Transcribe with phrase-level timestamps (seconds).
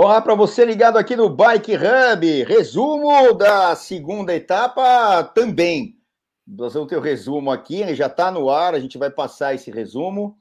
[0.00, 2.44] Olá para você ligado aqui no Bike Hub.
[2.44, 5.96] Resumo da segunda etapa também.
[6.46, 9.56] Nós vamos ter o resumo aqui, ele já está no ar, a gente vai passar
[9.56, 10.38] esse resumo.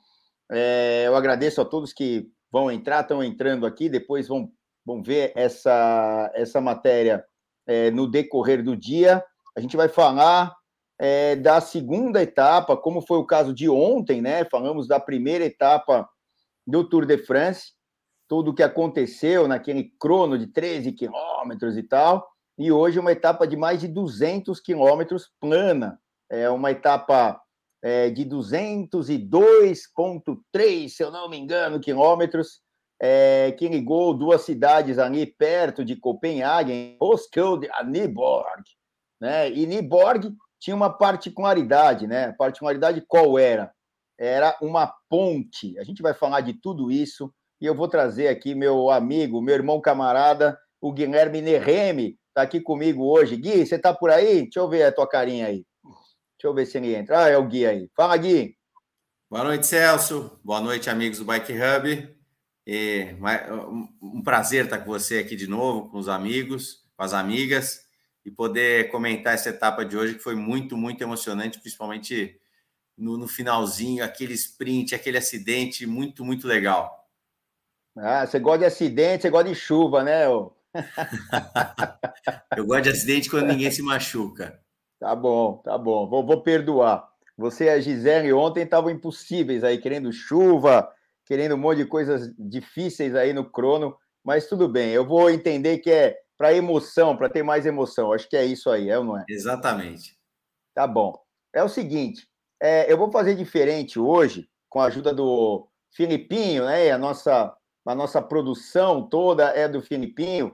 [0.51, 4.47] É, eu agradeço a todos que vão entrar, estão entrando aqui, depois vão,
[4.85, 7.25] vão ver essa, essa matéria
[7.65, 9.25] é, no decorrer do dia.
[9.57, 10.55] A gente vai falar
[10.99, 14.45] é, da segunda etapa, como foi o caso de ontem, né?
[14.45, 16.07] Falamos da primeira etapa
[16.67, 17.75] do Tour de France
[18.27, 22.27] tudo o que aconteceu naquele crono de 13 quilômetros e tal,
[22.57, 25.99] e hoje uma etapa de mais de 200 quilômetros plana,
[26.29, 27.39] é uma etapa
[27.81, 32.61] é, de 202,3, se eu não me engano, quilômetros,
[32.99, 38.63] é, que ligou duas cidades ali perto de Copenhague, Roskilde a Nyborg,
[39.21, 39.51] né?
[39.51, 42.25] E Nyborg tinha uma particularidade, né?
[42.25, 43.71] A particularidade qual era?
[44.19, 45.77] Era uma ponte.
[45.77, 49.55] A gente vai falar de tudo isso e eu vou trazer aqui meu amigo, meu
[49.55, 53.35] irmão camarada, o Guilherme Nerreme, está aqui comigo hoje.
[53.35, 54.43] Gui, você está por aí?
[54.43, 55.65] Deixa eu ver a tua carinha aí.
[55.83, 57.25] Deixa eu ver se ele entra.
[57.25, 57.89] Ah, é o Gui aí.
[57.95, 58.55] Fala, Gui.
[59.29, 60.39] Boa noite, Celso.
[60.43, 62.15] Boa noite, amigos do Bike Hub.
[62.65, 63.15] E
[64.01, 67.87] um prazer estar com você aqui de novo, com os amigos, com as amigas,
[68.23, 72.39] e poder comentar essa etapa de hoje que foi muito, muito emocionante, principalmente
[72.97, 77.06] no, no finalzinho, aquele sprint, aquele acidente, muito, muito legal.
[77.99, 80.25] Ah, você gosta de acidente, você gosta de chuva, né?
[82.55, 84.59] eu gosto de acidente quando ninguém se machuca.
[84.99, 86.07] Tá bom, tá bom.
[86.09, 87.07] Vou, vou perdoar.
[87.37, 90.91] Você e a Gisele ontem estavam impossíveis aí, querendo chuva,
[91.25, 94.91] querendo um monte de coisas difíceis aí no crono, mas tudo bem.
[94.91, 98.11] Eu vou entender que é para emoção, para ter mais emoção.
[98.11, 99.25] Acho que é isso aí, é ou não é?
[99.29, 100.17] Exatamente.
[100.73, 101.13] Tá bom.
[101.53, 102.27] É o seguinte,
[102.61, 106.91] é, eu vou fazer diferente hoje, com a ajuda do Filipinho, né?
[106.91, 107.55] A nossa
[107.87, 110.53] a nossa produção toda é do Filipinho,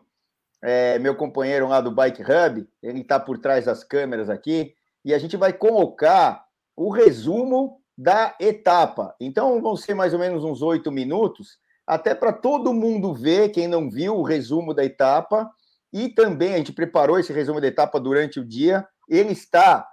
[0.61, 4.73] é, meu companheiro lá do Bike Hub, ele está por trás das câmeras aqui,
[5.03, 6.45] e a gente vai colocar
[6.75, 9.15] o resumo da etapa.
[9.19, 13.67] Então, vão ser mais ou menos uns oito minutos, até para todo mundo ver, quem
[13.67, 15.49] não viu, o resumo da etapa.
[15.91, 18.87] E também a gente preparou esse resumo da etapa durante o dia.
[19.09, 19.85] Ele está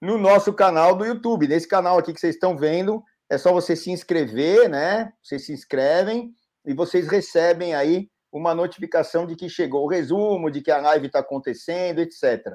[0.00, 1.48] no nosso canal do YouTube.
[1.48, 5.10] Nesse canal aqui que vocês estão vendo, é só você se inscrever, né?
[5.22, 6.34] Vocês se inscrevem
[6.66, 11.06] e vocês recebem aí uma notificação de que chegou o resumo, de que a live
[11.06, 12.54] está acontecendo, etc.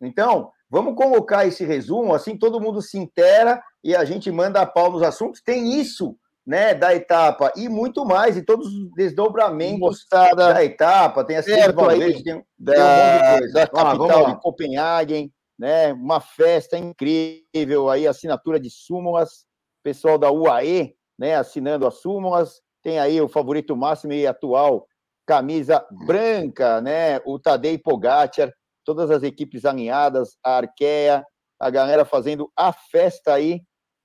[0.00, 4.66] Então, vamos colocar esse resumo, assim todo mundo se intera e a gente manda a
[4.66, 5.40] pau nos assuntos.
[5.40, 11.24] Tem isso, né, da etapa e muito mais, e todos os desdobramentos Mostrada da etapa.
[11.24, 13.52] Tem a aí, tem, da, tem um monte de coisa.
[13.54, 19.46] Da capital de Copenhagen, né, uma festa incrível aí, assinatura de súmulas,
[19.82, 24.86] pessoal da UAE, né, assinando as súmulas, tem aí o favorito máximo e atual,
[25.26, 27.20] camisa branca, né?
[27.24, 28.52] O Tadej Pogacar,
[28.84, 31.24] todas as equipes alinhadas, a Arkea,
[31.60, 33.62] a galera fazendo a festa aí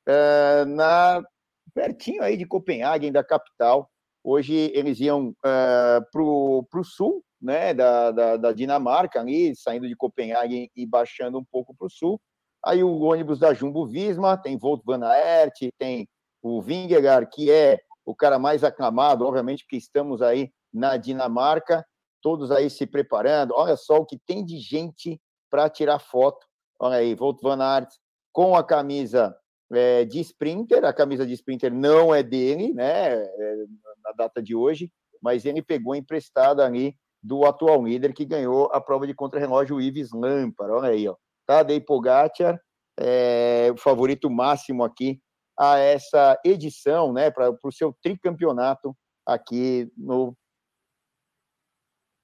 [0.07, 1.23] uh, na
[1.73, 3.89] pertinho aí de Copenhague, da capital.
[4.23, 9.95] Hoje eles iam uh, para o sul, né, da, da, da, Dinamarca, ali, saindo de
[9.95, 12.19] Copenhague e baixando um pouco para o sul.
[12.65, 16.07] Aí o ônibus da Jumbo Visma, tem Volt Van Aert, tem
[16.41, 21.85] o Vingegaard, que é o cara mais aclamado, obviamente, que estamos aí na Dinamarca,
[22.21, 23.53] todos aí se preparando.
[23.53, 25.19] Olha só o que tem de gente
[25.49, 26.47] para tirar foto.
[26.79, 27.89] Olha aí, Volt Van Aert
[28.31, 29.35] com a camisa
[29.73, 30.85] é, de sprinter.
[30.85, 33.13] A camisa de sprinter não é dele, né?
[33.13, 33.55] É,
[34.01, 34.89] na data de hoje,
[35.21, 39.81] mas ele pegou emprestada ali do atual líder que ganhou a prova de contrarrelógio, o
[39.81, 40.71] Ives Lampard.
[40.73, 41.15] Olha aí, ó.
[41.45, 42.57] Tadej Pogacar,
[42.97, 45.19] é, o favorito máximo aqui
[45.57, 48.95] a essa edição, né, para o seu tricampeonato
[49.25, 50.37] aqui no,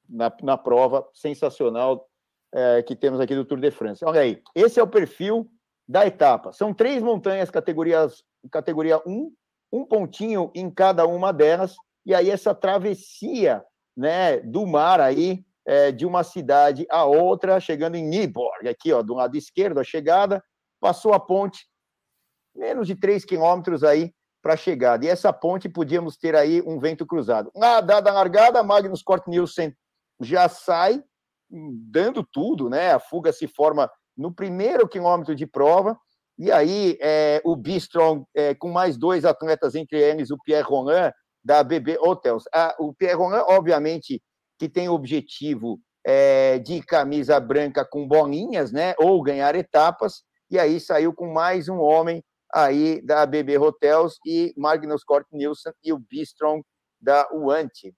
[0.08, 2.08] na, na prova sensacional
[2.54, 4.06] é, que temos aqui do Tour de France.
[4.06, 5.50] Olha aí, esse é o perfil
[5.88, 6.54] da etapa.
[6.54, 9.34] São três montanhas categorias, categoria 1,
[9.72, 11.76] um pontinho em cada uma delas,
[12.06, 13.64] e aí essa travessia
[13.98, 19.02] né, do mar aí, é, de uma cidade a outra, chegando em Nyborg, aqui ó,
[19.02, 20.44] do lado esquerdo, a chegada,
[20.80, 21.66] passou a ponte,
[22.56, 25.06] menos de 3 quilômetros aí para a chegada.
[25.06, 27.52] E essa ponte podíamos ter aí um vento cruzado.
[27.56, 29.74] Na dada a largada, Magnus Cort Nielsen
[30.20, 31.02] já sai
[31.50, 32.92] dando tudo, né?
[32.92, 35.98] A fuga se forma no primeiro quilômetro de prova.
[36.38, 41.12] E aí é, o Bistron, é, com mais dois atletas, entre eles o Pierre Roland,
[41.44, 42.44] da BB Hotels.
[42.54, 44.22] Ah, o Pierre Roland, obviamente,
[44.58, 48.94] que tem o objetivo é, de camisa branca com bolinhas, né?
[48.98, 50.24] Ou ganhar etapas.
[50.50, 52.24] E aí saiu com mais um homem
[52.54, 56.62] aí da BB Hotels e Magnus Cort Nielsen e o Bistron
[57.02, 57.96] da Uante.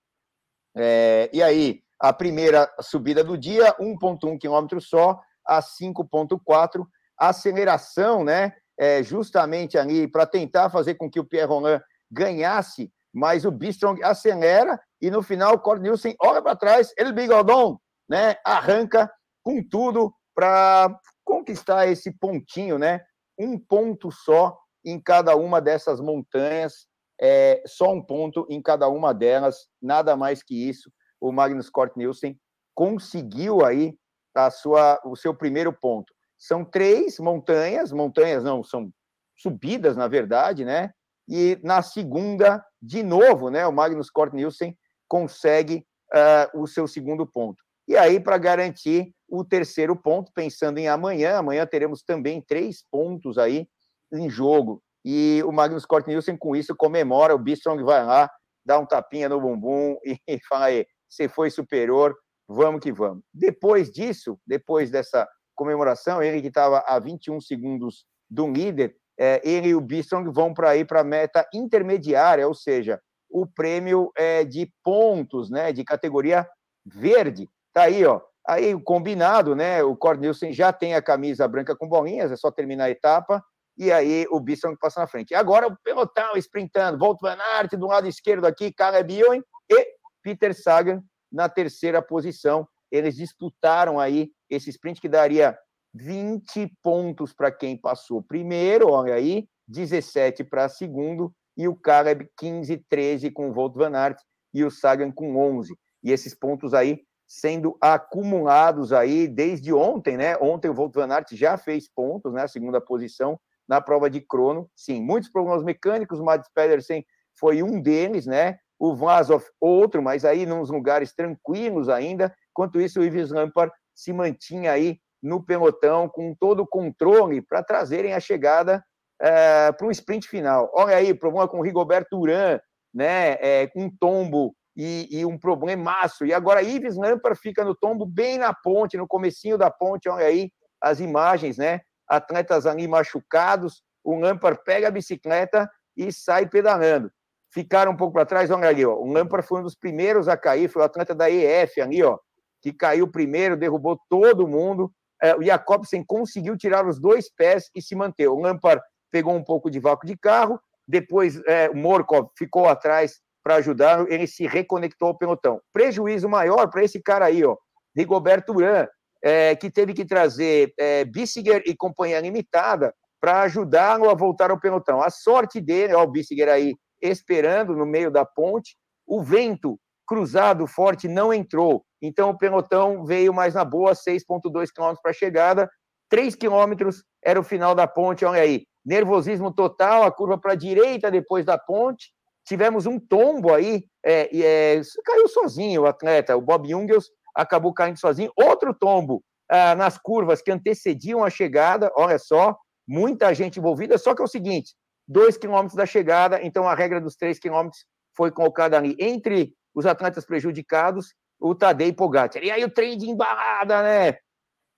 [0.76, 6.86] É, e aí, a primeira subida do dia, 1,1 km só, a 5,4.
[7.18, 8.54] Aceleração, né?
[8.78, 11.82] É, justamente ali para tentar fazer com que o Pierre Roland
[12.12, 17.80] ganhasse, mas o Bistrong acelera e no final o Cornelsen olha para trás, ele bigodon,
[18.10, 18.36] né?
[18.46, 19.10] Arranca
[19.42, 20.94] com tudo para
[21.24, 23.02] conquistar esse pontinho, né?
[23.38, 26.88] Um ponto só em cada uma dessas montanhas,
[27.20, 30.92] é, só um ponto em cada uma delas, nada mais que isso.
[31.20, 32.40] O Magnus Cort Nielsen
[32.76, 33.98] conseguiu aí
[34.36, 36.14] a sua, o seu primeiro ponto.
[36.38, 38.92] São três montanhas, montanhas não, são
[39.38, 40.92] subidas, na verdade, né?
[41.28, 43.66] E na segunda, de novo, né?
[43.66, 44.78] O Magnus Cort Nielsen
[45.08, 47.64] consegue uh, o seu segundo ponto.
[47.88, 53.38] E aí, para garantir o terceiro ponto, pensando em amanhã, amanhã teremos também três pontos
[53.38, 53.68] aí
[54.14, 54.82] em jogo.
[55.04, 57.36] E o Magnus Cort Nielsen, com isso, comemora.
[57.36, 58.30] O Bistrong vai lá,
[58.66, 62.16] dá um tapinha no bumbum e fala aí: você foi superior,
[62.48, 63.24] vamos que vamos.
[63.34, 69.70] Depois disso, depois dessa comemoração, ele que estava a 21 segundos do líder, é, ele
[69.70, 73.00] e o Bistrong vão para ir para a meta intermediária, ou seja,
[73.30, 76.48] o prêmio é, de pontos, né, de categoria
[76.86, 77.50] verde.
[77.74, 78.22] Tá aí, ó.
[78.48, 79.84] Aí o combinado, né?
[79.84, 83.44] O Cornelsen já tem a camisa branca com bolinhas, é só terminar a etapa
[83.78, 85.36] e aí o Bisson passa na frente.
[85.36, 89.88] Agora o pelotão sprintando, Volt Van Aert do lado esquerdo aqui, Caleb Ewan e
[90.22, 92.68] Peter Sagan na terceira posição.
[92.92, 95.58] Eles disputaram aí esse sprint que daria
[95.94, 102.86] 20 pontos para quem passou primeiro, olha aí, 17 para segundo, e o Caleb 15,
[102.90, 104.20] 13 com o Volt Van Aert
[104.54, 105.78] e o Sagan com 11.
[106.04, 110.38] E esses pontos aí sendo acumulados aí desde ontem, né?
[110.38, 112.48] Ontem o Volt Van Aert já fez pontos, né?
[112.48, 114.70] Segunda posição, na prova de crono.
[114.76, 117.06] Sim, muitos problemas mecânicos, o Mads Pedersen
[117.40, 118.58] foi um deles, né?
[118.78, 122.36] O Vlasov, outro, mas aí nos lugares tranquilos ainda.
[122.52, 127.64] Enquanto isso, o Ives Lampard se mantinha aí no pelotão com todo o controle para
[127.64, 128.84] trazerem a chegada
[129.20, 130.70] é, para um sprint final.
[130.74, 132.60] Olha aí, problema com o Rigoberto Uran,
[132.94, 133.34] né?
[133.40, 136.26] É, um tombo e, e, um problemaço.
[136.26, 140.10] E agora Ives Lampard fica no tombo bem na ponte, no comecinho da ponte.
[140.10, 140.52] Olha aí
[140.82, 141.82] as imagens, né?
[142.08, 147.12] atletas ali machucados, o Lampard pega a bicicleta e sai pedalando.
[147.52, 150.38] Ficaram um pouco para trás, olha ali, ó, o Lampard foi um dos primeiros a
[150.38, 152.18] cair, foi o atleta da EF ali, ó,
[152.62, 154.92] que caiu primeiro, derrubou todo mundo.
[155.22, 158.30] É, o Jacobsen conseguiu tirar os dois pés e se manteve.
[158.30, 163.22] O Lampard pegou um pouco de vácuo de carro, depois é, o Morkov ficou atrás
[163.46, 165.62] para ajudar, ele se reconectou ao pelotão.
[165.72, 167.56] Prejuízo maior para esse cara aí, ó,
[167.96, 168.88] Rigoberto Uran,
[169.24, 174.60] é, que teve que trazer é, Bissiger e companhia limitada para ajudá-lo a voltar ao
[174.60, 175.00] pelotão.
[175.00, 178.76] A sorte dele, ó, o Bissiger aí esperando no meio da ponte,
[179.06, 184.96] o vento cruzado forte não entrou, então o pelotão veio mais na boa, 6,2 km
[185.00, 185.70] para a chegada,
[186.10, 186.90] 3 km
[187.24, 191.46] era o final da ponte, olha aí, nervosismo total, a curva para a direita depois
[191.46, 192.15] da ponte,
[192.46, 198.00] tivemos um tombo aí, é, é, caiu sozinho o atleta, o Bob Jungels acabou caindo
[198.00, 198.32] sozinho.
[198.36, 204.16] Outro tombo ah, nas curvas que antecediam a chegada, olha só, muita gente envolvida, só
[204.16, 204.74] que é o seguinte,
[205.08, 207.86] dois quilômetros da chegada, então a regra dos três quilômetros
[208.16, 208.96] foi colocada ali.
[209.00, 212.44] Entre os atletas prejudicados, o Tadej Pogacar.
[212.44, 214.18] E aí o trem de embalada, né?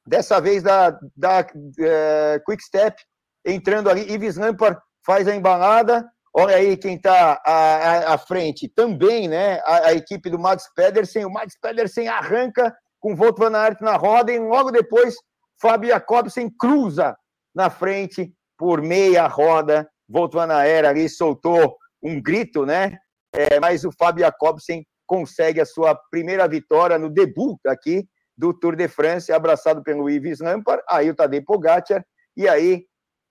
[0.05, 3.01] Dessa vez da, da uh, Quick Step,
[3.45, 9.27] entrando ali, Ives Lampard faz a embalada, Olha aí quem está à, à, frente também,
[9.27, 9.59] né?
[9.65, 11.25] A, a, equipe do Max Pedersen.
[11.25, 15.15] O Max Pedersen arranca com o Volt Van Aert na roda e logo depois
[15.59, 17.17] Fábio Jacobsen cruza
[17.55, 19.89] na frente por meia roda.
[20.07, 22.95] Volt Van Aert ali soltou um grito, né?
[23.33, 28.75] É, mas o Fábio Jacobsen consegue a sua primeira vitória no debut aqui do Tour
[28.75, 32.85] de France, abraçado pelo Yves Lampard, aí o Tadej Pogacar, e aí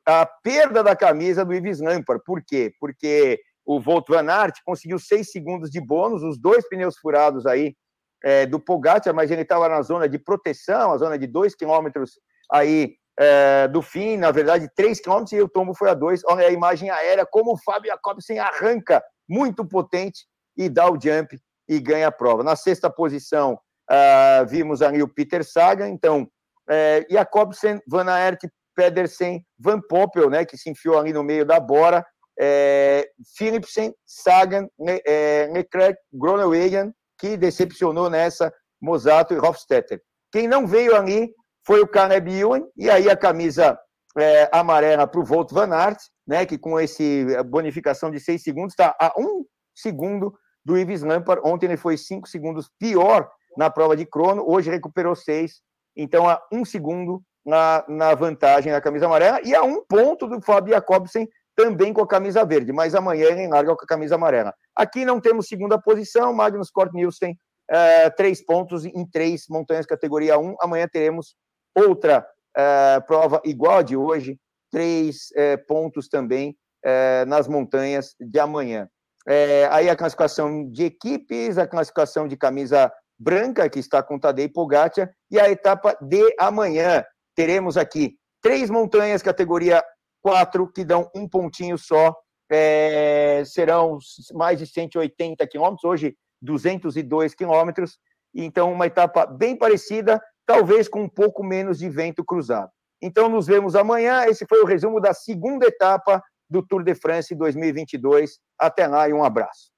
[0.06, 2.22] a perda da camisa do Ives Lampard.
[2.24, 2.72] Por quê?
[2.78, 7.74] Porque o Volt Van Aert conseguiu seis segundos de bônus, os dois pneus furados aí
[8.24, 12.12] é, do Pogacar, mas ele estava na zona de proteção, a zona de dois quilômetros
[12.50, 16.22] aí é, do fim, na verdade, três quilômetros e o tombo foi a dois.
[16.26, 21.36] Olha a imagem aérea, como o Fábio Jacobsen arranca muito potente e dá o jump
[21.68, 22.44] e ganha a prova.
[22.44, 23.58] Na sexta posição,
[23.90, 26.28] uh, vimos ali o Peter Sagan, então,
[26.68, 28.40] é, Jacobsen, Van Aert,
[28.76, 32.06] Pedersen, Van Poppel, né, que se enfiou ali no meio da bora,
[32.38, 34.68] é, Philipsen, Sagan,
[35.06, 40.00] é, Leclerc, Groenewegen, que decepcionou nessa, Mosato e Hofstetter.
[40.30, 41.32] Quem não veio ali
[41.66, 43.78] foi o Caleb Ewan, e aí a camisa
[44.18, 48.74] é, amarela para o Volt Van Aert, né, que com esse bonificação de seis segundos
[48.74, 50.32] está a um segundo
[50.64, 51.40] do Ives Lampard.
[51.44, 55.62] Ontem ele foi cinco segundos pior na prova de crono, hoje recuperou seis,
[55.96, 60.40] então a um segundo na, na vantagem na camisa amarela e a um ponto do
[60.40, 64.52] Fábio Jacobsen também com a camisa verde, mas amanhã ele larga com a camisa amarela.
[64.74, 67.38] Aqui não temos segunda posição, Magnus Cort Nielsen,
[67.70, 70.56] é, três pontos em três montanhas categoria 1.
[70.60, 71.34] Amanhã teremos
[71.74, 74.38] outra é, prova igual a de hoje,
[74.70, 76.56] três é, pontos também
[77.26, 78.88] nas montanhas de amanhã.
[79.72, 85.10] Aí a classificação de equipes, a classificação de camisa branca, que está com Tadej Pogacar,
[85.28, 87.04] e a etapa de amanhã.
[87.36, 89.84] Teremos aqui três montanhas, categoria
[90.22, 92.16] 4, que dão um pontinho só.
[92.50, 93.98] É, serão
[94.32, 97.98] mais de 180 quilômetros, hoje 202 quilômetros.
[98.34, 102.70] Então, uma etapa bem parecida, talvez com um pouco menos de vento cruzado.
[103.02, 104.24] Então, nos vemos amanhã.
[104.26, 108.38] Esse foi o resumo da segunda etapa do Tour de France 2022.
[108.58, 109.75] Até lá e um abraço.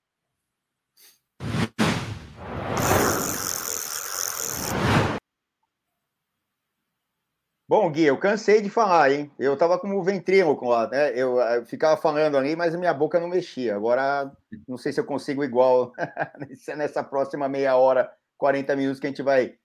[7.69, 9.31] Bom, Gui, eu cansei de falar, hein?
[9.39, 11.11] Eu tava como ventríloco lá, né?
[11.11, 13.77] Eu, eu, ficava falando ali, mas a minha boca não mexia.
[13.77, 14.33] Agora,
[14.67, 15.93] não sei se eu consigo igual
[16.79, 19.59] nessa próxima meia hora, 40 minutos que a gente vai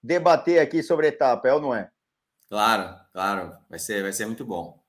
[0.00, 1.90] debater aqui sobre a etapa, é ou não é?
[2.48, 3.52] Claro, claro.
[3.68, 4.80] Vai ser, vai ser muito bom.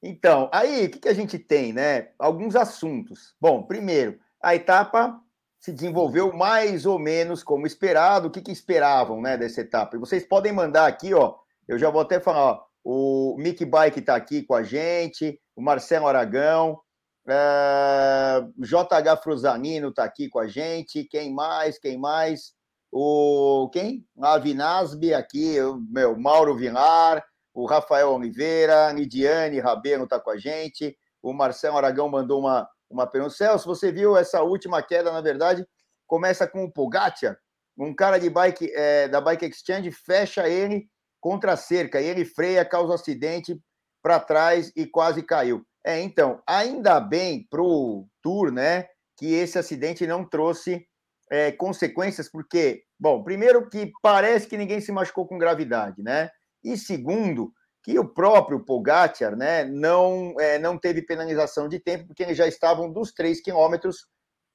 [0.00, 2.10] Então, aí, o que, que a gente tem, né?
[2.20, 3.34] Alguns assuntos.
[3.40, 5.20] Bom, primeiro, a etapa
[5.58, 8.28] se desenvolveu mais ou menos como esperado.
[8.28, 9.96] O que, que esperavam, né, dessa etapa?
[9.96, 11.34] E vocês podem mandar aqui, ó.
[11.68, 15.60] Eu já vou até falar, ó, o Mick Bike está aqui com a gente, o
[15.60, 16.80] Marcelo Aragão,
[17.28, 21.04] é, o JH Fruzanino está aqui com a gente.
[21.04, 21.78] Quem mais?
[21.78, 22.54] Quem mais?
[22.90, 24.06] O quem?
[24.18, 27.22] A Vinasbi aqui, o meu Mauro Vilar,
[27.52, 33.06] o Rafael Oliveira, Nidiane Rabelo está com a gente, o Marcelo Aragão mandou uma, uma
[33.06, 33.34] pergunta.
[33.34, 35.66] Celso, você viu essa última queda, na verdade,
[36.06, 37.36] começa com o Pogacar,
[37.76, 40.88] um cara de bike é, da Bike Exchange fecha ele
[41.28, 43.60] contra a cerca, e ele freia, causa acidente
[44.02, 45.62] para trás e quase caiu.
[45.84, 50.86] É, então, ainda bem para o Tour, né, que esse acidente não trouxe
[51.30, 56.30] é, consequências, porque, bom, primeiro que parece que ninguém se machucou com gravidade, né?
[56.64, 62.22] E segundo, que o próprio Pogacar né, não, é, não teve penalização de tempo, porque
[62.22, 64.06] eles já estavam dos 3 quilômetros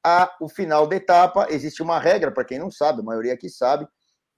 [0.02, 1.46] ao final da etapa.
[1.52, 3.88] Existe uma regra, para quem não sabe, a maioria aqui sabe,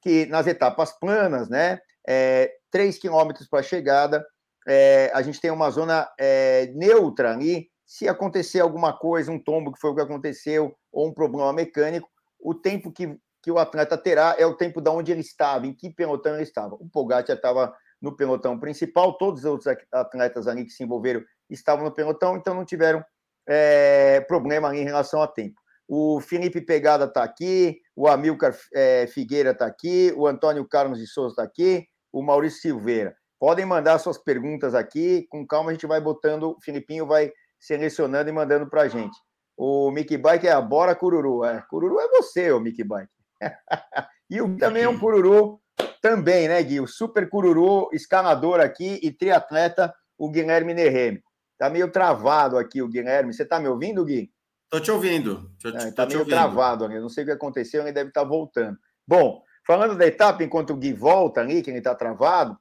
[0.01, 4.26] que nas etapas planas, né, é, 3 quilômetros para a chegada,
[4.68, 7.68] é, a gente tem uma zona é, neutra ali.
[7.86, 12.10] Se acontecer alguma coisa, um tombo, que foi o que aconteceu, ou um problema mecânico,
[12.40, 15.74] o tempo que que o atleta terá é o tempo de onde ele estava, em
[15.74, 16.74] que pelotão ele estava.
[16.80, 17.72] O Pogacar estava
[18.02, 22.56] no pelotão principal, todos os outros atletas ali que se envolveram estavam no pelotão, então
[22.56, 23.06] não tiveram
[23.48, 25.62] é, problema ali em relação a tempo.
[25.88, 31.06] O Felipe Pegada está aqui, o Amilcar é, Figueira está aqui, o Antônio Carlos de
[31.06, 33.14] Souza está aqui, o Maurício Silveira.
[33.38, 37.30] Podem mandar suas perguntas aqui, com calma a gente vai botando, o Filipinho vai
[37.60, 39.18] selecionando e mandando para a gente.
[39.58, 41.44] O Mickey Bike é a Bora Cururu.
[41.44, 43.12] É, Cururu é você, o Mickey Bike.
[44.30, 45.60] e o, também é um cururu,
[46.02, 46.80] também, né, Gui?
[46.80, 51.22] O super cururu, escalador aqui e triatleta, o Guilherme Nerreme.
[51.58, 53.34] Tá meio travado aqui o Guilherme.
[53.34, 54.32] Você tá me ouvindo, Gui?
[54.70, 55.52] Tô te ouvindo.
[55.62, 56.34] Tô, é, tá meio ouvindo.
[56.34, 56.98] travado ali.
[56.98, 58.78] Não sei o que aconteceu, ele deve estar tá voltando.
[59.06, 62.54] Bom, falando da etapa, enquanto o Gui volta ali, que ele está travado,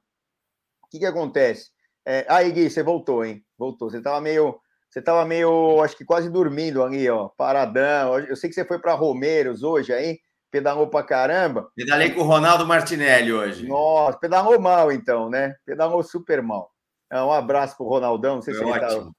[0.83, 1.69] o que, que acontece?
[2.05, 3.43] É, aí, Gui, você voltou, hein?
[3.57, 3.89] Voltou.
[3.89, 4.59] Você estava meio.
[4.89, 8.17] Você estava meio, acho que quase dormindo ali, ó, paradão.
[8.19, 10.19] Eu sei que você foi para Romeiros hoje aí
[10.55, 11.69] pedalou pra caramba.
[11.75, 13.67] Pedalei com o Ronaldo Martinelli hoje.
[13.67, 15.53] Nossa, pedalou mal então, né?
[15.65, 16.71] Pedalou super mal.
[17.11, 19.15] É, um abraço pro Ronaldão, não sei, se ele, tá, não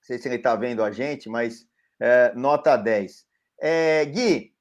[0.00, 1.66] sei se ele tá vendo a gente, mas
[2.00, 3.24] é, nota 10.
[3.60, 4.51] É, Gui,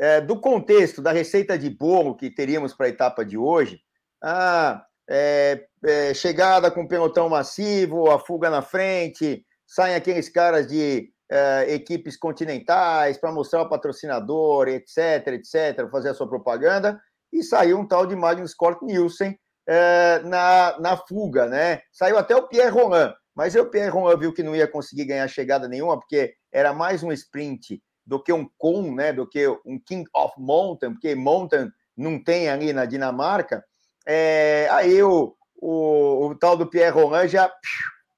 [0.00, 3.78] é, do contexto da receita de bolo que teríamos para a etapa de hoje,
[4.22, 11.10] a é, é, chegada com pelotão massivo, a fuga na frente, saem aqueles caras de
[11.30, 17.00] uh, equipes continentais para mostrar o patrocinador, etc, etc, fazer a sua propaganda,
[17.32, 19.32] e saiu um tal de Magnus Cort Nielsen
[19.68, 21.82] uh, na, na fuga, né?
[21.92, 25.28] Saiu até o Pierre Roland, mas o Pierre Roland viu que não ia conseguir ganhar
[25.28, 29.12] chegada nenhuma, porque era mais um sprint do que um con, né?
[29.12, 33.64] Do que um King of Mountain, porque Mountain não tem ali na Dinamarca.
[34.06, 37.52] É, aí o, o, o, tal do Pierre Roland já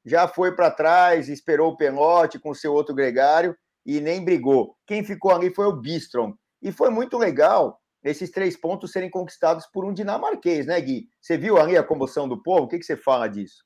[0.04, 4.76] já foi para trás, esperou o pelote com seu outro gregário e nem brigou.
[4.86, 6.34] Quem ficou ali foi o Bistrom.
[6.60, 11.08] E foi muito legal esses três pontos serem conquistados por um dinamarquês, né, Gui?
[11.20, 12.64] Você viu ali a comoção do povo?
[12.64, 13.64] O que, que você fala disso?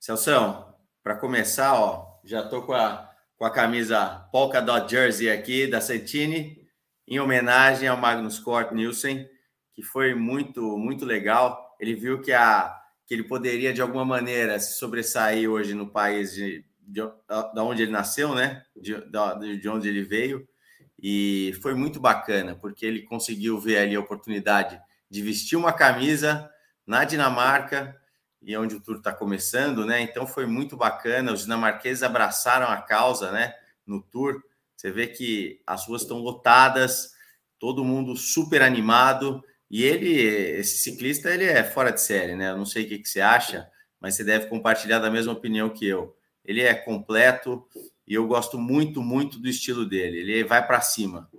[0.00, 0.64] Celso,
[1.02, 5.80] para começar, ó, já estou com a, com a camisa Polka Dot Jersey aqui da
[5.80, 6.64] Santini,
[7.06, 9.28] em homenagem ao Magnus Cort Nielsen,
[9.74, 11.76] que foi muito, muito legal.
[11.80, 12.74] Ele viu que, a,
[13.06, 17.82] que ele poderia, de alguma maneira, se sobressair hoje no país de, de, de onde
[17.82, 18.64] ele nasceu, né?
[18.76, 18.94] De,
[19.60, 20.46] de onde ele veio.
[20.98, 26.50] E foi muito bacana, porque ele conseguiu ver ali a oportunidade de vestir uma camisa
[26.86, 27.94] na Dinamarca,
[28.44, 30.02] e onde o tour está começando, né?
[30.02, 31.32] Então foi muito bacana.
[31.32, 33.54] Os dinamarqueses abraçaram a causa, né?
[33.86, 34.42] No tour,
[34.76, 37.14] você vê que as ruas estão lotadas,
[37.58, 39.42] todo mundo super animado.
[39.70, 42.50] E ele, esse ciclista, ele é fora de série, né?
[42.50, 43.66] Eu não sei o que, que você acha,
[43.98, 46.14] mas você deve compartilhar da mesma opinião que eu.
[46.44, 47.66] Ele é completo
[48.06, 50.18] e eu gosto muito, muito do estilo dele.
[50.18, 51.30] Ele vai para cima.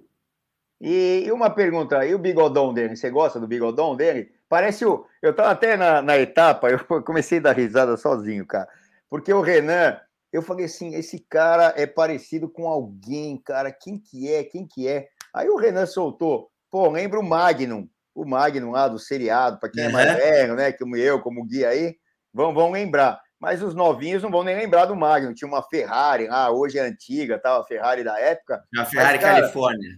[0.81, 2.95] E uma pergunta, e o bigodão dele?
[2.95, 4.31] Você gosta do bigodão dele?
[4.55, 5.05] Parece o.
[5.21, 8.69] Eu estava até na, na etapa, eu comecei a dar risada sozinho, cara.
[9.09, 9.99] Porque o Renan,
[10.31, 13.69] eu falei assim: esse cara é parecido com alguém, cara.
[13.69, 14.45] Quem que é?
[14.45, 15.09] Quem que é?
[15.33, 17.85] Aí o Renan soltou, pô, lembra o Magnum,
[18.15, 20.71] o Magnum lá do seriado, para quem é mais velho, né?
[20.71, 21.93] Como eu, como guia aí,
[22.33, 23.19] vão, vão lembrar.
[23.37, 25.33] Mas os novinhos não vão nem lembrar do Magnum.
[25.33, 28.63] Tinha uma Ferrari lá, hoje é antiga, tal, a Ferrari da época.
[28.73, 29.89] Uma Ferrari Mas, cara, Califórnia.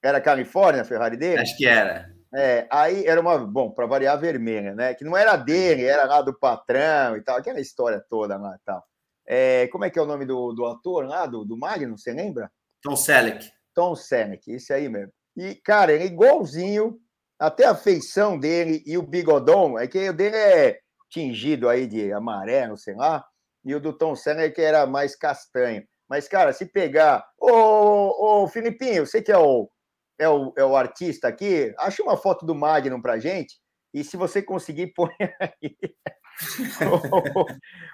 [0.00, 1.40] Era Califórnia a Ferrari dele?
[1.40, 2.13] Acho que era.
[2.36, 4.94] É, aí era uma, bom, para variar, vermelha, né?
[4.94, 8.64] Que não era dele, era lá do patrão e tal, aquela história toda lá e
[8.64, 8.84] tal.
[9.26, 12.12] É, como é que é o nome do, do ator lá, do, do Magnum, você
[12.12, 12.50] lembra?
[12.82, 13.50] Tom Selleck.
[13.72, 15.12] Tom Selleck, esse aí mesmo.
[15.36, 16.98] E, cara, ele é igualzinho,
[17.38, 22.12] até a feição dele e o bigodão, é que o dele é tingido aí de
[22.12, 23.24] amarelo, sei lá,
[23.64, 25.84] e o do Tom Selleck era mais castanho.
[26.08, 27.24] Mas, cara, se pegar.
[27.38, 29.70] Ô, ô Filipinho, você que é o,
[30.18, 33.56] é o, é o artista aqui, acha uma foto do Magnum pra gente,
[33.92, 35.76] e se você conseguir, põe aí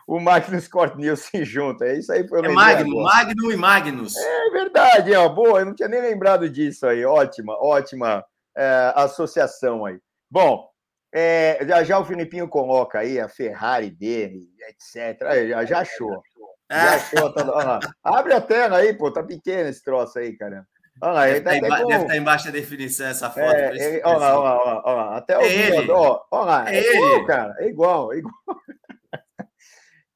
[0.06, 1.84] o, o Magnus Cort Nielsen junto.
[1.84, 2.26] É isso aí.
[2.26, 4.16] Foi é Magnum, Magnum e Magnus.
[4.16, 7.04] É verdade, ó, boa, eu não tinha nem lembrado disso aí.
[7.04, 8.24] Ótima, ótima
[8.56, 10.00] é, associação aí.
[10.30, 10.70] Bom,
[11.12, 15.20] é, já já o Filipinho coloca aí a Ferrari dele, etc.
[15.48, 16.22] Já, já achou.
[16.70, 17.32] Já achou.
[17.34, 20.66] Tá, Abre a tela aí, pô, tá pequeno esse troço aí, cara.
[21.02, 21.88] Olha lá, deve, tá estar tá com...
[21.88, 23.40] deve estar embaixo da definição essa foto.
[23.40, 25.90] É, ele, olha lá, olha lá, olha lá, Até o é ele.
[25.90, 27.56] Olha lá, é, é igual, cara.
[27.58, 28.34] É igual, é igual.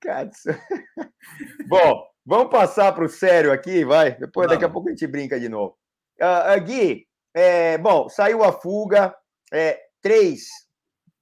[1.67, 4.15] Bom, vamos passar para o sério aqui, vai.
[4.19, 5.79] Depois, daqui a pouco a gente brinca de novo.
[6.21, 9.17] Uh, uh, Gui, é, bom, saiu a fuga,
[9.53, 10.47] é, três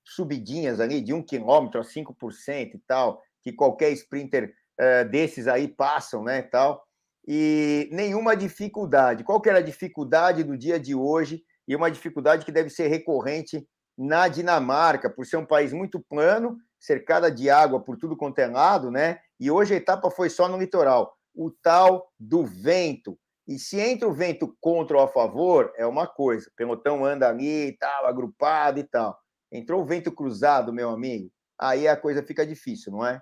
[0.04, 5.68] subidinhas ali de um quilômetro a 5% e tal, que qualquer sprinter uh, desses aí
[5.68, 6.84] passam, né, tal
[7.26, 9.24] e nenhuma dificuldade.
[9.24, 12.88] Qual que era a dificuldade do dia de hoje e uma dificuldade que deve ser
[12.88, 18.38] recorrente na Dinamarca, por ser um país muito plano, cercada de água por tudo quanto
[18.38, 19.20] é lado, né?
[19.38, 21.14] E hoje a etapa foi só no litoral.
[21.34, 23.18] O tal do vento.
[23.46, 26.48] E se entra o vento contra ou a favor, é uma coisa.
[26.48, 29.16] O pelotão anda ali e tal, agrupado e tal.
[29.50, 33.20] Entrou o vento cruzado, meu amigo, aí a coisa fica difícil, não é?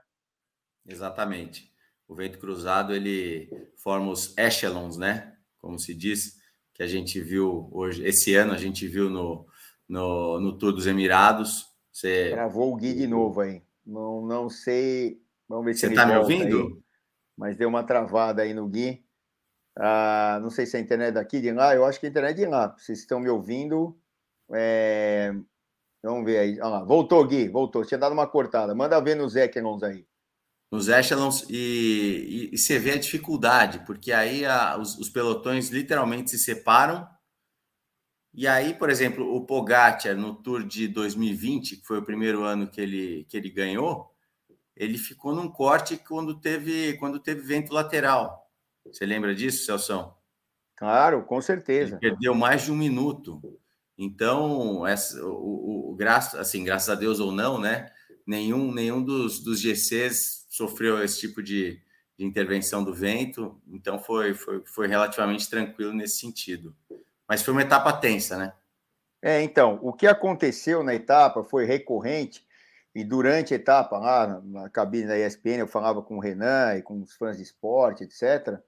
[0.87, 1.70] Exatamente
[2.11, 5.33] o vento cruzado ele forma os echelons, né?
[5.59, 6.41] Como se diz,
[6.75, 9.47] que a gente viu hoje, esse ano a gente viu no,
[9.89, 11.67] no, no Tour dos Emirados.
[11.93, 13.63] Você gravou o Gui de novo aí.
[13.87, 15.23] Não, não sei.
[15.49, 16.59] Vamos ver se Você está me ouvindo?
[16.59, 16.83] Aí,
[17.37, 19.05] mas deu uma travada aí no Gui.
[19.79, 21.77] Ah, não sei se é a internet daqui, de lá.
[21.77, 22.75] Eu acho que a internet de lá.
[22.77, 23.97] Vocês estão me ouvindo?
[24.53, 25.33] É...
[26.03, 26.59] Vamos ver aí.
[26.61, 27.85] Ah, voltou, Gui, voltou.
[27.85, 28.75] Tinha dado uma cortada.
[28.75, 30.10] Manda ver nos echelons aí
[30.71, 31.57] nos echelons e,
[32.51, 37.09] e, e, você vê a dificuldade, porque aí a, os, os, pelotões literalmente se separam.
[38.33, 42.69] E aí, por exemplo, o Pogacar no Tour de 2020, que foi o primeiro ano
[42.69, 44.15] que ele, que ele ganhou,
[44.77, 48.49] ele ficou num corte quando teve, quando teve vento lateral.
[48.87, 50.15] Você lembra disso, Celso?
[50.77, 51.99] Claro, com certeza.
[52.01, 53.43] Ele perdeu mais de um minuto.
[53.99, 57.91] Então, essa, o, o, o, graça, assim, graças a Deus ou não, né?
[58.25, 61.81] Nenhum, nenhum dos, dos GCs sofreu esse tipo de,
[62.19, 66.77] de intervenção do vento, então foi, foi, foi relativamente tranquilo nesse sentido.
[67.27, 68.53] Mas foi uma etapa tensa, né?
[69.23, 72.47] É, então, o que aconteceu na etapa foi recorrente,
[72.95, 76.83] e durante a etapa, lá na, cabine da ESPN, eu falava com o Renan e
[76.83, 78.59] com os fãs de esporte, etc.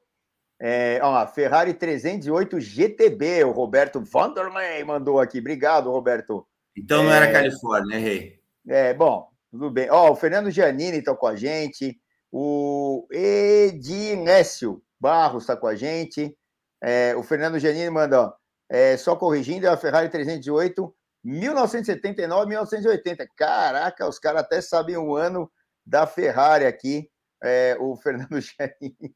[0.61, 5.41] É, ó, Ferrari 308 GTB, o Roberto Vanderlei mandou aqui.
[5.41, 6.47] Obrigado, Roberto.
[6.77, 8.41] Então não é, era Califórnia, errei.
[8.69, 9.91] É, bom, tudo bem.
[9.91, 12.01] Ó, oh, o Fernando Giannini está com a gente.
[12.33, 16.35] O Edinécio Barros está com a gente.
[16.83, 18.33] É, o Fernando Giannini manda, ó,
[18.71, 23.29] é, só corrigindo, é a Ferrari 308, 1979, 1980.
[23.37, 25.53] Caraca, os caras até sabem o ano
[25.85, 27.11] da Ferrari aqui.
[27.45, 29.15] É, o Fernando Giannini.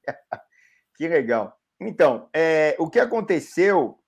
[0.97, 1.57] Que legal.
[1.81, 3.99] Então, é, o que aconteceu?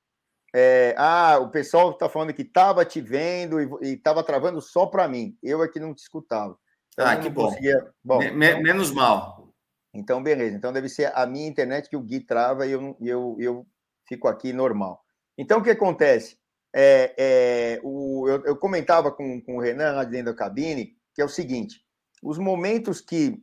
[0.55, 5.07] É, ah, o pessoal está falando que estava te vendo e estava travando só para
[5.07, 5.37] mim.
[5.43, 6.59] Eu é que não te escutava.
[6.93, 7.55] Então, ah, que bom.
[8.03, 8.37] Bom então...
[8.63, 9.53] Menos mal.
[9.95, 10.57] Então, beleza.
[10.57, 13.67] Então, deve ser a minha internet que o Gui trava e eu, eu, eu
[14.07, 15.03] fico aqui normal.
[15.37, 16.39] Então, o que acontece?
[16.75, 21.23] É, é, o, eu, eu, comentava com, com o Renan lá dentro da cabine, que
[21.23, 21.81] é o seguinte:
[22.23, 23.43] os momentos que,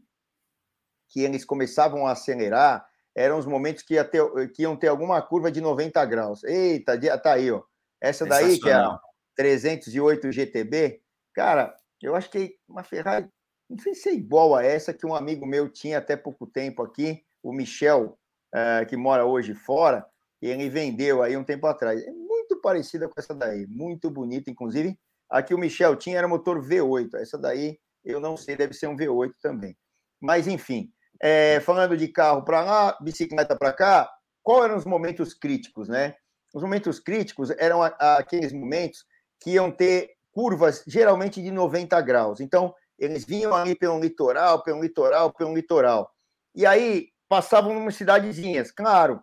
[1.10, 5.22] que eles começavam a acelerar eram os momentos que, ia ter, que iam ter alguma
[5.22, 6.44] curva de 90 graus.
[6.44, 7.64] Eita, tá aí, ó.
[8.02, 9.00] Essa daí, que é a
[9.36, 11.02] 308 GTB,
[11.34, 13.28] cara, eu acho que uma Ferrari,
[13.70, 16.84] não sei se é igual a essa que um amigo meu tinha até pouco tempo
[16.84, 18.18] aqui, o Michel,
[18.54, 20.06] uh, que mora hoje fora,
[20.42, 22.02] e ele vendeu aí um tempo atrás.
[22.04, 25.00] É muito parecida com essa daí, muito bonita, inclusive.
[25.30, 28.96] Aqui o Michel tinha era motor V8, essa daí eu não sei, deve ser um
[28.96, 29.76] V8 também.
[30.22, 30.92] Mas, enfim,
[31.26, 34.08] é, falando de carro para lá, bicicleta para cá,
[34.44, 36.14] quais eram os momentos críticos, né?
[36.54, 39.04] Os momentos críticos eram aqueles momentos
[39.42, 42.40] que iam ter curvas geralmente de 90 graus.
[42.40, 46.12] Então, eles vinham ali pelo litoral, pelo litoral, pelo litoral.
[46.54, 48.70] E aí passavam em cidadezinhas.
[48.70, 49.20] Claro,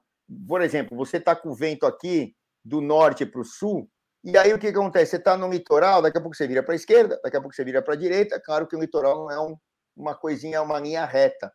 [0.48, 2.34] por exemplo, você está com o vento aqui
[2.64, 3.88] do norte para o sul,
[4.24, 5.12] e aí o que acontece?
[5.12, 7.54] Você está no litoral, daqui a pouco você vira para a esquerda, daqui a pouco
[7.54, 8.40] você vira para a direita.
[8.40, 9.56] Claro que o litoral não é um,
[9.96, 11.52] uma coisinha, é uma linha reta.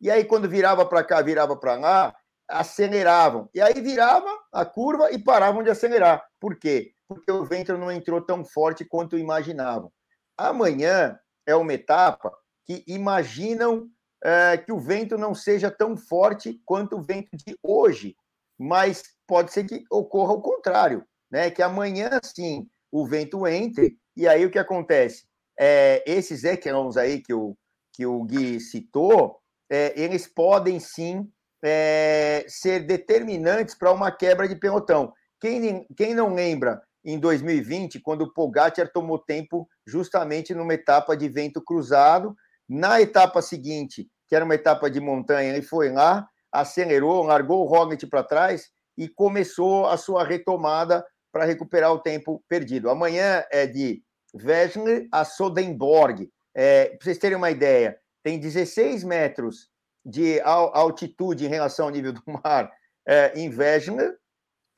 [0.00, 2.16] E aí, quando virava para cá, virava para lá,
[2.48, 3.48] aceleravam.
[3.54, 6.24] E aí virava a curva e paravam de acelerar.
[6.40, 6.92] Por quê?
[7.06, 9.92] Porque o vento não entrou tão forte quanto imaginavam.
[10.36, 12.32] Amanhã é uma etapa
[12.64, 13.88] que imaginam
[14.22, 18.14] é, que o vento não seja tão forte quanto o vento de hoje,
[18.58, 21.50] mas pode ser que ocorra o contrário né?
[21.50, 25.24] Que amanhã sim o vento entre, e aí o que acontece?
[25.58, 27.56] É, esses ecrãs aí que o,
[27.92, 29.39] que o Gui citou,
[29.70, 31.30] é, eles podem sim
[31.62, 35.12] é, ser determinantes para uma quebra de pelotão.
[35.40, 41.28] Quem, quem não lembra, em 2020, quando o Pogacar tomou tempo justamente numa etapa de
[41.28, 42.34] vento cruzado,
[42.68, 47.68] na etapa seguinte, que era uma etapa de montanha, ele foi lá, acelerou, largou o
[47.68, 52.90] Roglic para trás e começou a sua retomada para recuperar o tempo perdido.
[52.90, 54.02] Amanhã é de
[54.34, 56.28] Vesle a Sodenborg.
[56.54, 59.68] É, para vocês terem uma ideia, tem 16 metros
[60.04, 62.70] de altitude em relação ao nível do mar
[63.06, 64.16] é, em Vesle,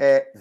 [0.00, 0.32] é,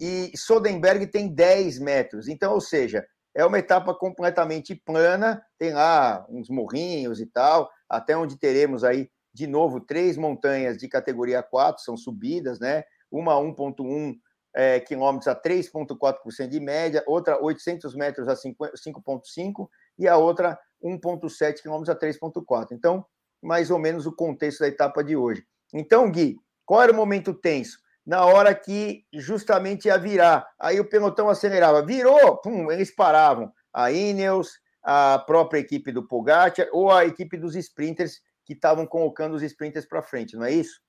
[0.00, 2.28] e Sodenberg tem 10 metros.
[2.28, 8.16] Então, ou seja, é uma etapa completamente plana, tem lá uns morrinhos e tal, até
[8.16, 12.84] onde teremos aí, de novo, três montanhas de categoria 4, são subidas, né?
[13.10, 14.14] Uma 1.1
[14.54, 19.68] é, quilômetros a 3,4% de média, outra 800 metros a 5,5%
[19.98, 22.68] e a outra 1,7 quilômetros a 3,4%.
[22.72, 23.04] Então,
[23.42, 25.44] mais ou menos o contexto da etapa de hoje.
[25.72, 27.78] Então, Gui, qual era o momento tenso?
[28.06, 33.50] Na hora que justamente ia virar, aí o pelotão acelerava, virou, pum, eles paravam.
[33.72, 39.34] A Ineos, a própria equipe do Pogacar ou a equipe dos sprinters que estavam colocando
[39.34, 40.80] os sprinters para frente, não é isso?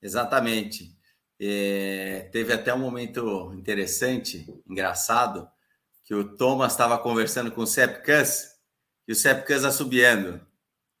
[0.00, 0.94] Exatamente.
[1.40, 5.48] É, teve até um momento interessante, engraçado,
[6.04, 8.51] que o Thomas estava conversando com o Sepp Kuss
[9.06, 10.40] e o Sepp Kuss assobiando.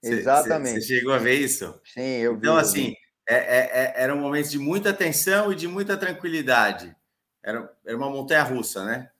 [0.02, 0.80] Exatamente.
[0.80, 1.80] Você chegou a ver isso?
[1.84, 2.38] Sim, eu vi.
[2.38, 2.94] Então, assim,
[3.28, 6.94] é, é, é, era um momento de muita tensão e de muita tranquilidade.
[7.42, 9.10] Era, era uma montanha russa, né?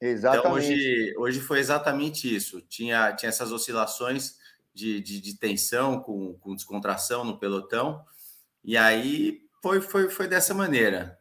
[0.00, 0.40] Exatamente.
[0.40, 2.62] Então, hoje, hoje foi exatamente isso.
[2.62, 4.36] Tinha, tinha essas oscilações
[4.72, 8.02] de, de, de tensão com, com descontração no pelotão.
[8.64, 11.18] E aí foi, foi, foi dessa maneira.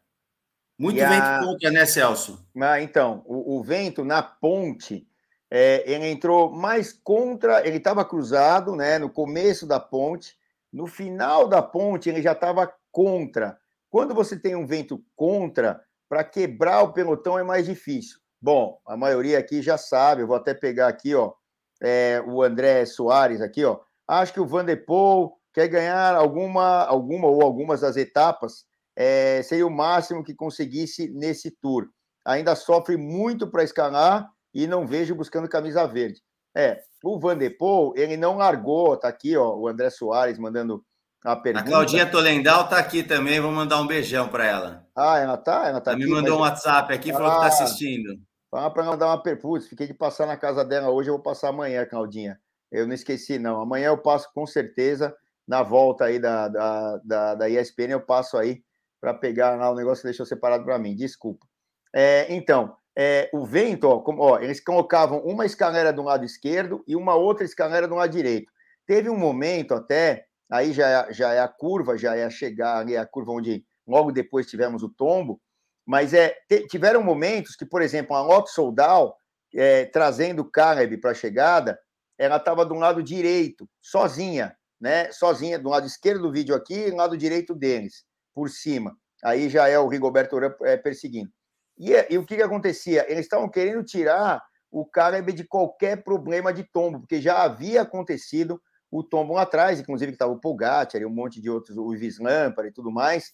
[0.77, 1.39] Muito e vento a...
[1.39, 2.47] contra, né, Celso?
[2.61, 5.05] Ah, então, o, o vento na ponte,
[5.51, 10.37] é, ele entrou mais contra, ele estava cruzado, né, no começo da ponte,
[10.71, 13.57] no final da ponte ele já estava contra.
[13.89, 18.19] Quando você tem um vento contra, para quebrar o pelotão é mais difícil.
[18.41, 21.33] Bom, a maioria aqui já sabe, eu vou até pegar aqui, ó,
[21.81, 23.79] é, o André Soares aqui, ó.
[24.07, 29.41] Acho que o Van der Poel quer ganhar alguma, alguma ou algumas das etapas, é,
[29.43, 31.87] seria o máximo que conseguisse nesse tour.
[32.25, 36.21] Ainda sofre muito para escalar e não vejo buscando camisa verde.
[36.55, 40.83] É, o Van de Poel, ele não largou, tá aqui, ó, o André Soares mandando
[41.23, 41.65] a pergunta.
[41.65, 44.87] A Claudinha Tolendal tá aqui também, vou mandar um beijão para ela.
[44.95, 45.67] Ah, ela tá?
[45.67, 46.39] Ela tá ela aqui, me mandou mas...
[46.39, 48.19] um WhatsApp aqui, falou ah, que tá ah, assistindo.
[48.49, 51.23] Fala para ela dar uma pergunta, fiquei de passar na casa dela hoje, eu vou
[51.23, 52.39] passar amanhã, Claudinha.
[52.71, 53.61] Eu não esqueci, não.
[53.61, 55.15] Amanhã eu passo com certeza
[55.47, 58.63] na volta aí da, da, da, da ESPN, eu passo aí
[59.01, 61.47] para pegar lá o negócio que deixou separado para mim, desculpa.
[61.93, 66.83] É, então, é, o vento, ó, como, ó, eles colocavam uma escalera do lado esquerdo
[66.87, 68.51] e uma outra escalera do lado direito.
[68.85, 72.77] Teve um momento até aí já é, já é a curva, já é a chegar
[72.77, 75.39] ali, a curva onde logo depois tivemos o tombo,
[75.85, 76.35] mas é,
[76.69, 79.17] tiveram momentos que, por exemplo, a Lotte Soldal,
[79.55, 81.79] é, trazendo o Caleb para a chegada,
[82.17, 85.11] ela estava do lado direito, sozinha, né?
[85.11, 88.95] Sozinha, do lado esquerdo do vídeo aqui do lado direito deles, por cima.
[89.23, 91.31] Aí já é o Rigoberto é, perseguindo.
[91.79, 93.05] E, e, o que, que acontecia?
[93.09, 98.61] Eles estavam querendo tirar o Caleb de qualquer problema de tombo, porque já havia acontecido
[98.91, 101.93] o tombo lá atrás, inclusive que estava o Pogacar e um monte de outros, o
[101.93, 103.31] Ives Lampard e tudo mais.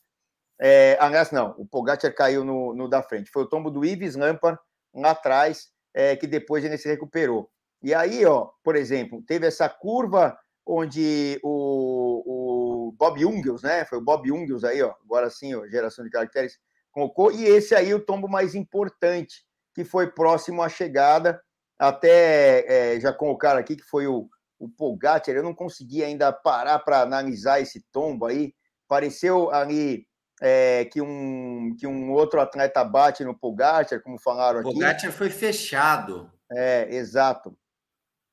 [0.59, 3.31] É, aliás, não, o Pogacar caiu no, no, da frente.
[3.31, 4.59] Foi o tombo do Ives Lampard
[4.93, 7.49] lá atrás, é, que depois ele se recuperou.
[7.81, 13.85] E aí, ó, por exemplo, teve essa curva onde o, o Bob Ungels, né?
[13.85, 16.57] Foi o Bob Ungels aí, ó, agora sim, ó, geração de caracteres,
[16.95, 19.43] colocou, e esse aí o tombo mais importante,
[19.75, 21.41] que foi próximo à chegada,
[21.77, 26.79] até é, já colocaram aqui que foi o, o Pogacar, eu não consegui ainda parar
[26.79, 28.53] para analisar esse tombo aí,
[28.87, 30.07] pareceu ali
[30.41, 34.69] é, que, um, que um outro atleta bate no Pogacar, como falaram aqui.
[34.69, 36.31] O Pogacar foi fechado.
[36.49, 37.57] É, exato.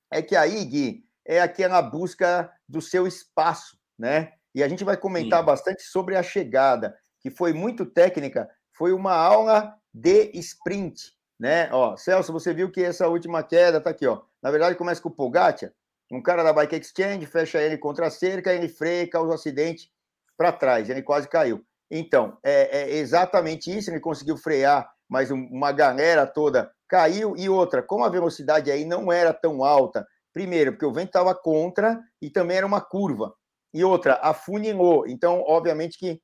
[0.09, 4.35] É que aí, Gui, é aquela busca do seu espaço, né?
[4.55, 5.47] E a gente vai comentar Sim.
[5.47, 11.69] bastante sobre a chegada, que foi muito técnica, foi uma aula de sprint, né?
[11.73, 14.23] Ó, Celso, você viu que essa última queda tá aqui, ó.
[14.43, 15.73] Na verdade, começa com o Pogacar,
[16.11, 19.91] um cara da Bike Exchange, fecha ele contra a cerca, ele freia, causa um acidente
[20.37, 21.65] para trás, ele quase caiu.
[21.91, 27.35] Então, é, é, exatamente isso, ele conseguiu frear, mas uma galera toda caiu.
[27.37, 31.35] E outra, como a velocidade aí não era tão alta, primeiro, porque o vento estava
[31.35, 33.35] contra e também era uma curva.
[33.75, 35.07] E outra, afunilou.
[35.07, 36.21] Então, obviamente que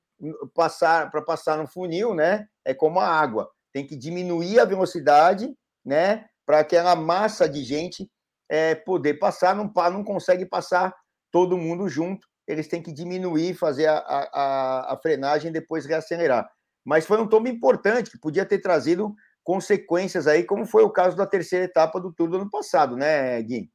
[0.55, 3.51] passar para passar no funil, né, é como a água.
[3.73, 5.55] Tem que diminuir a velocidade,
[5.85, 8.11] né, para aquela massa de gente
[8.49, 9.55] é, poder passar.
[9.55, 10.95] Não, não consegue passar
[11.31, 16.51] todo mundo junto eles têm que diminuir, fazer a, a, a frenagem e depois reacelerar.
[16.83, 21.15] Mas foi um tombo importante, que podia ter trazido consequências aí, como foi o caso
[21.15, 23.71] da terceira etapa do Tour do ano passado, né, Gui?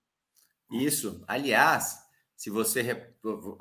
[0.71, 1.23] Isso.
[1.27, 1.99] Aliás,
[2.43, 3.07] se você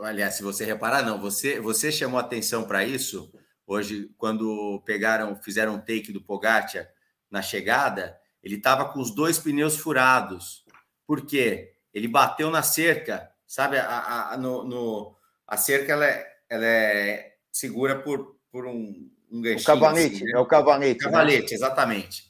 [0.01, 3.33] aliás, se você reparar, não, você você chamou atenção para isso
[3.67, 6.89] hoje quando pegaram, fizeram um take do Pogacar
[7.31, 10.65] na chegada, ele estava com os dois pneus furados.
[11.07, 11.75] Por quê?
[11.95, 13.77] Ele bateu na cerca sabe?
[13.77, 15.15] A, a, no, no,
[15.47, 19.61] a cerca ela é, ela é segura por, por um, um ganchinho.
[19.61, 20.33] O cavalete, assim, né?
[20.33, 21.05] é o cavalete.
[21.05, 21.57] Cavalete, né?
[21.57, 22.25] exatamente.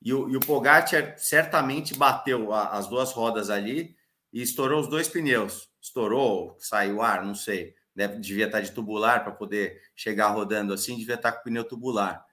[0.00, 3.96] E o, e o Pogacar certamente bateu a, as duas rodas ali
[4.32, 5.68] e estourou os dois pneus.
[5.88, 7.74] Estourou, saiu ar, não sei.
[7.94, 12.24] Deve, devia estar de tubular para poder chegar rodando assim, devia estar com pneu tubular.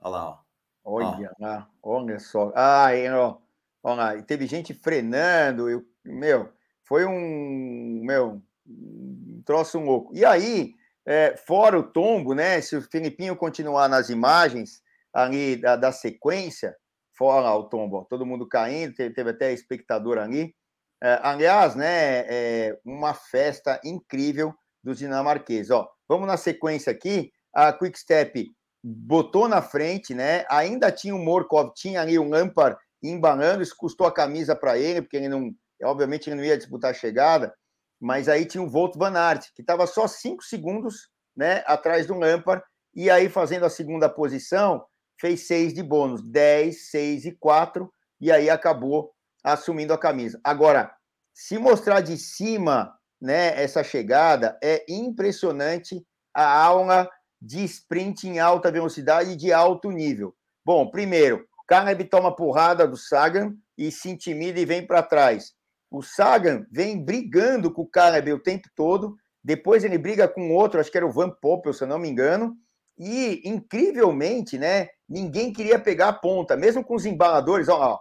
[0.00, 0.38] Olha lá, ó.
[0.82, 2.52] Olha lá, olha só.
[2.54, 3.38] Ah, ó,
[3.82, 10.14] olha teve gente frenando, eu, meu, foi um, meu, um troço louco.
[10.14, 10.74] E aí,
[11.06, 12.60] é, fora o tombo, né?
[12.60, 16.76] Se o Filipinho continuar nas imagens ali da, da sequência,
[17.12, 20.54] fora o tombo, ó, todo mundo caindo, teve, teve até espectador ali.
[21.02, 22.24] É, aliás, né?
[22.28, 25.70] É uma festa incrível dos dinamarqueses.
[25.70, 27.32] Ó, vamos na sequência aqui.
[27.54, 28.46] A Quick Step
[28.82, 30.44] botou na frente, né?
[30.48, 35.02] Ainda tinha o Morkov, tinha ali o Lampard embalando, isso custou a camisa para ele,
[35.02, 35.50] porque ele não
[35.82, 37.54] obviamente ele não ia disputar a chegada,
[37.98, 42.14] mas aí tinha o Volt Van Aert, que estava só cinco segundos né, atrás do
[42.14, 42.62] Lampard,
[42.94, 44.84] e aí fazendo a segunda posição,
[45.20, 49.10] fez seis de bônus, 10, 6 e 4, e aí acabou
[49.42, 50.40] assumindo a camisa.
[50.44, 50.92] Agora,
[51.32, 57.08] se mostrar de cima né, essa chegada, é impressionante a aula
[57.40, 60.34] de sprint em alta velocidade de alto nível.
[60.64, 65.52] Bom, primeiro, Caleb toma porrada do Sagan e se intimida e vem para trás.
[65.90, 69.16] O Sagan vem brigando com o Caleb o tempo todo.
[69.42, 72.08] Depois ele briga com outro, acho que era o Van Poppel, se eu não me
[72.08, 72.56] engano.
[72.98, 77.68] E, incrivelmente, né, ninguém queria pegar a ponta, mesmo com os embaladores.
[77.68, 77.98] Olha lá,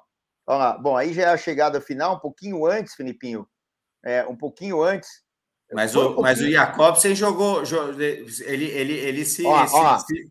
[0.50, 0.78] olha lá.
[0.78, 3.48] Bom, aí já é a chegada final, um pouquinho antes, Filipinho.
[4.04, 5.10] É, um pouquinho antes.
[5.72, 7.62] Mas o, um mas o Jacobsen jogou,
[8.42, 10.28] ele, ele, ele se, ó, ó, se,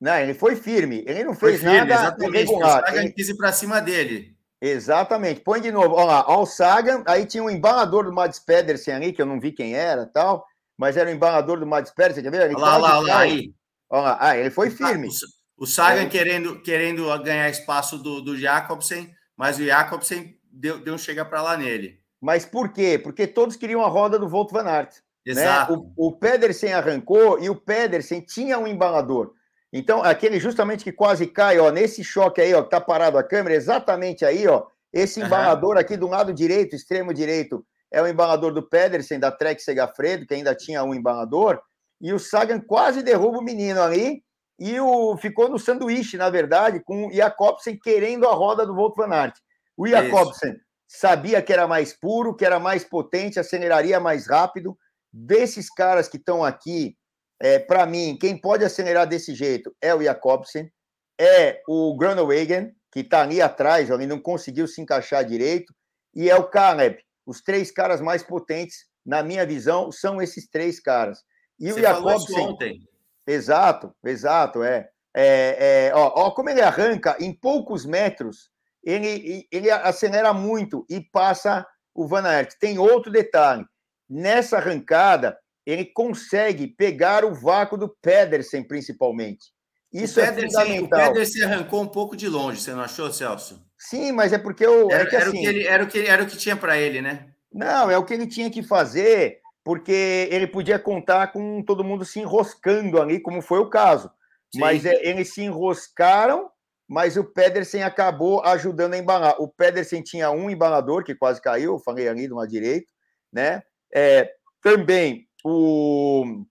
[0.00, 1.04] Não, ele foi firme.
[1.06, 4.36] Ele não fez firme, nada exatamente, O Sagan quis ir para cima dele.
[4.60, 5.40] Exatamente.
[5.40, 5.94] Põe de novo.
[5.94, 9.26] Olha lá, ó, o Sagan, aí tinha um embalador do Mads Pedersen ali, que eu
[9.26, 10.44] não vi quem era tal,
[10.76, 12.42] mas era o embalador do Mads Pedersen, quer ver?
[12.46, 13.54] Ele olha lá, olha lá, olha aí.
[13.88, 15.08] Olha lá, ah, ele foi firme.
[15.56, 16.06] O, Sagan é.
[16.06, 21.40] querendo, querendo ganhar espaço do, do Jacobsen, mas o Jacobsen deu, deu um chega para
[21.40, 21.98] lá nele.
[22.20, 23.00] Mas por quê?
[23.02, 24.96] Porque todos queriam a roda do Volt Van Aert.
[25.26, 25.32] Né?
[25.32, 25.72] Exato.
[25.78, 25.82] Né?
[25.96, 29.32] O, o Pedersen arrancou e o Pedersen tinha um embalador.
[29.72, 33.22] Então, aquele justamente que quase cai, ó, nesse choque aí, ó, que tá parado a
[33.22, 35.80] câmera, exatamente aí, ó, esse embalador uhum.
[35.80, 40.34] aqui do lado direito, extremo direito, é o embalador do Pedersen, da Trek Segafredo, que
[40.34, 41.58] ainda tinha um embalador,
[41.98, 44.22] e o Sagan quase derruba o menino ali,
[44.60, 48.94] e o, ficou no sanduíche, na verdade, com o Jacobsen querendo a roda do Volt
[48.94, 49.34] Van Aert.
[49.74, 50.60] O Jacobsen Isso.
[50.86, 54.76] sabia que era mais puro, que era mais potente, aceleraria mais rápido.
[55.10, 56.94] Desses caras que estão aqui,
[57.40, 60.70] é, para mim, quem pode acelerar desse jeito é o Jacobsen,
[61.18, 65.72] é o Groenewegen, que está ali atrás, ali não conseguiu se encaixar direito,
[66.14, 66.98] e é o Caleb.
[67.24, 71.20] Os três caras mais potentes, na minha visão, são esses três caras.
[71.58, 72.40] E Você o Jacobsen.
[72.40, 72.89] ontem.
[73.30, 74.88] Exato, exato, é.
[75.14, 78.50] é, é ó, ó, como ele arranca em poucos metros,
[78.82, 82.54] ele, ele acelera muito e passa o Van Aert.
[82.58, 83.64] Tem outro detalhe:
[84.08, 89.52] nessa arrancada, ele consegue pegar o vácuo do Pedersen, principalmente.
[89.92, 91.00] Isso o é Pedersen, fundamental.
[91.00, 93.64] O Pedersen arrancou um pouco de longe, você não achou, Celso?
[93.78, 94.90] Sim, mas é porque o.
[94.90, 96.56] Era, é que, assim, era, o que ele, era, o que, era o que tinha
[96.56, 97.26] para ele, né?
[97.52, 102.04] Não, é o que ele tinha que fazer, porque ele podia contar com todo mundo
[102.04, 104.10] se enroscando ali, como foi o caso.
[104.52, 104.60] Sim.
[104.60, 106.50] Mas é, eles se enroscaram,
[106.88, 109.40] mas o Pedersen acabou ajudando a embalar.
[109.40, 112.92] O Pedersen tinha um embalador que quase caiu, falei ali do lado direito,
[113.32, 113.62] né?
[113.94, 116.44] É, também o,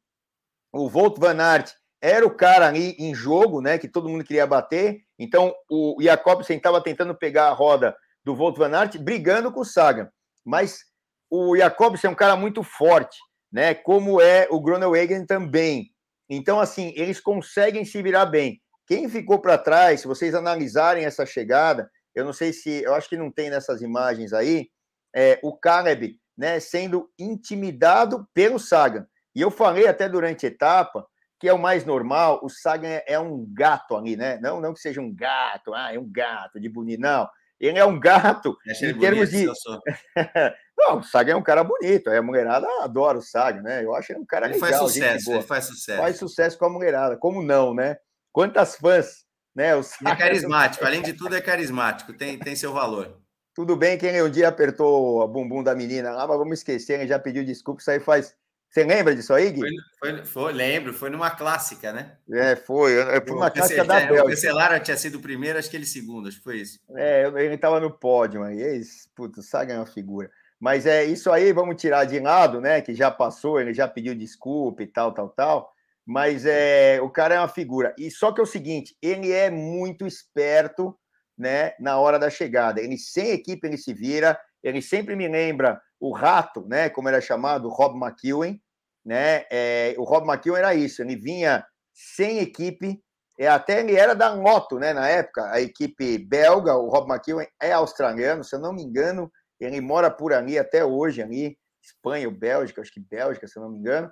[0.71, 3.77] o Volt Van Aert era o cara ali em jogo, né?
[3.77, 5.01] Que todo mundo queria bater.
[5.17, 9.65] Então o Jacobsen estava tentando pegar a roda do Volt Van Aert, brigando com o
[9.65, 10.09] Sagan.
[10.45, 10.85] Mas
[11.29, 13.17] o Jacobsen é um cara muito forte,
[13.51, 13.73] né?
[13.73, 15.91] Como é o Groenewegen também.
[16.29, 18.61] Então, assim, eles conseguem se virar bem.
[18.85, 23.07] Quem ficou para trás, se vocês analisarem essa chegada, eu não sei se, eu acho
[23.07, 24.69] que não tem nessas imagens aí,
[25.15, 29.07] é, o Caleb, né, sendo intimidado pelo Sagan.
[29.35, 31.05] E eu falei até durante a etapa
[31.39, 34.37] que é o mais normal, o Sagan é um gato ali, né?
[34.41, 37.29] Não, não que seja um gato, ah, é um gato de bonito, não.
[37.59, 40.15] Ele é um gato em termos bonito, de.
[40.79, 42.09] não, o Saga é um cara bonito.
[42.09, 43.83] A mulherada adora o Saga, né?
[43.83, 44.69] Eu acho ele um cara ele legal.
[44.69, 46.01] Faz sucesso, ele faz sucesso.
[46.01, 47.17] Faz sucesso com a mulherada.
[47.17, 47.97] Como não, né?
[48.31, 49.75] Quantas fãs, né?
[49.75, 50.11] O Saga...
[50.11, 53.19] É carismático, além de tudo, é carismático, tem, tem seu valor.
[53.53, 57.09] Tudo bem quem um dia apertou a bumbum da menina lá, mas vamos esquecer, ele
[57.09, 58.33] já pediu desculpa, isso aí faz
[58.69, 59.61] você lembra disso aí, Gui?
[59.99, 62.17] Foi, foi, foi, lembro, foi numa clássica, né?
[62.31, 62.93] É, foi.
[63.25, 64.23] Foi uma clássica da Bélgica.
[64.23, 66.79] O Cancelara tinha sido o primeiro, acho que ele segundo, acho que foi isso.
[66.95, 68.81] É, ele estava no pódio aí.
[69.15, 70.29] Puto, o Saga é uma figura.
[70.59, 72.81] Mas é isso aí, vamos tirar de lado, né?
[72.81, 75.71] Que já passou, ele já pediu desculpa e tal, tal, tal.
[76.05, 77.93] Mas é, o cara é uma figura.
[77.97, 80.97] E só que é o seguinte, ele é muito esperto,
[81.37, 81.73] né?
[81.79, 82.81] Na hora da chegada.
[82.81, 84.39] Ele sem equipe ele se vira.
[84.63, 88.61] Ele sempre me lembra o rato, né, como era chamado, Rob McEwen,
[89.05, 89.43] né?
[89.51, 93.01] É, o Rob McEwen era isso, ele vinha sem equipe,
[93.37, 97.47] é, até ele era da Moto, né, na época, a equipe belga, o Rob McEwen
[97.61, 102.27] é australiano, se eu não me engano, ele mora por ali até hoje, ali, Espanha
[102.27, 104.11] ou Bélgica, acho que Bélgica, se não me engano,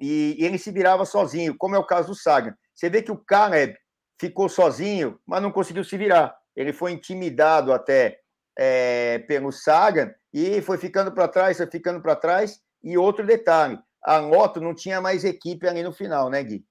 [0.00, 2.54] e, e ele se virava sozinho, como é o caso do Sagan.
[2.74, 3.76] Você vê que o Caleb
[4.20, 6.36] ficou sozinho, mas não conseguiu se virar.
[6.54, 8.20] Ele foi intimidado até
[8.58, 12.60] é, pelo Sagan e foi ficando para trás, foi ficando para trás.
[12.82, 16.64] E outro detalhe, a moto não tinha mais equipe ali no final, né, Gui?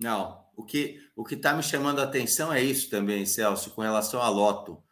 [0.00, 0.44] Não.
[0.56, 4.20] O que o que está me chamando a atenção é isso também, Celso, com relação
[4.20, 4.83] à Loto.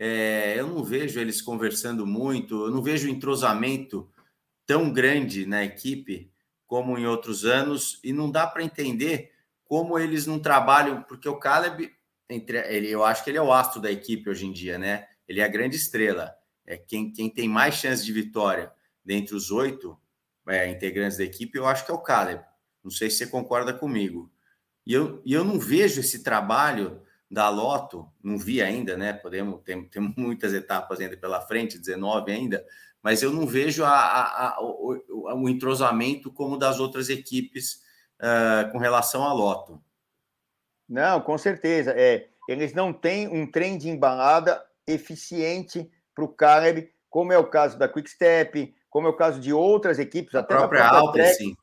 [0.00, 4.10] É, eu não vejo eles conversando muito, eu não vejo entrosamento
[4.66, 6.32] tão grande na equipe
[6.66, 9.32] como em outros anos, e não dá para entender
[9.64, 11.92] como eles não trabalham, porque o Caleb,
[12.28, 15.06] entre, ele, eu acho que ele é o astro da equipe hoje em dia, né?
[15.28, 16.34] Ele é a grande estrela
[16.70, 18.72] é quem, quem tem mais chance de vitória
[19.04, 19.98] dentre os oito
[20.48, 22.44] é, integrantes da equipe, eu acho que é o Caleb.
[22.82, 24.30] Não sei se você concorda comigo.
[24.86, 29.12] E eu, e eu não vejo esse trabalho da Loto, não vi ainda, né?
[29.12, 32.66] Podemos, tem, tem muitas etapas ainda pela frente, 19 ainda,
[33.02, 37.82] mas eu não vejo a, a, a o, o, entrosamento como das outras equipes
[38.20, 39.80] uh, com relação à Loto.
[40.88, 41.94] Não, com certeza.
[41.96, 47.48] É, eles não têm um trem de embalada eficiente para o Caleb, como é o
[47.48, 51.00] caso da Quick Step, como é o caso de outras equipes, a até própria, própria
[51.00, 51.54] Alpecin.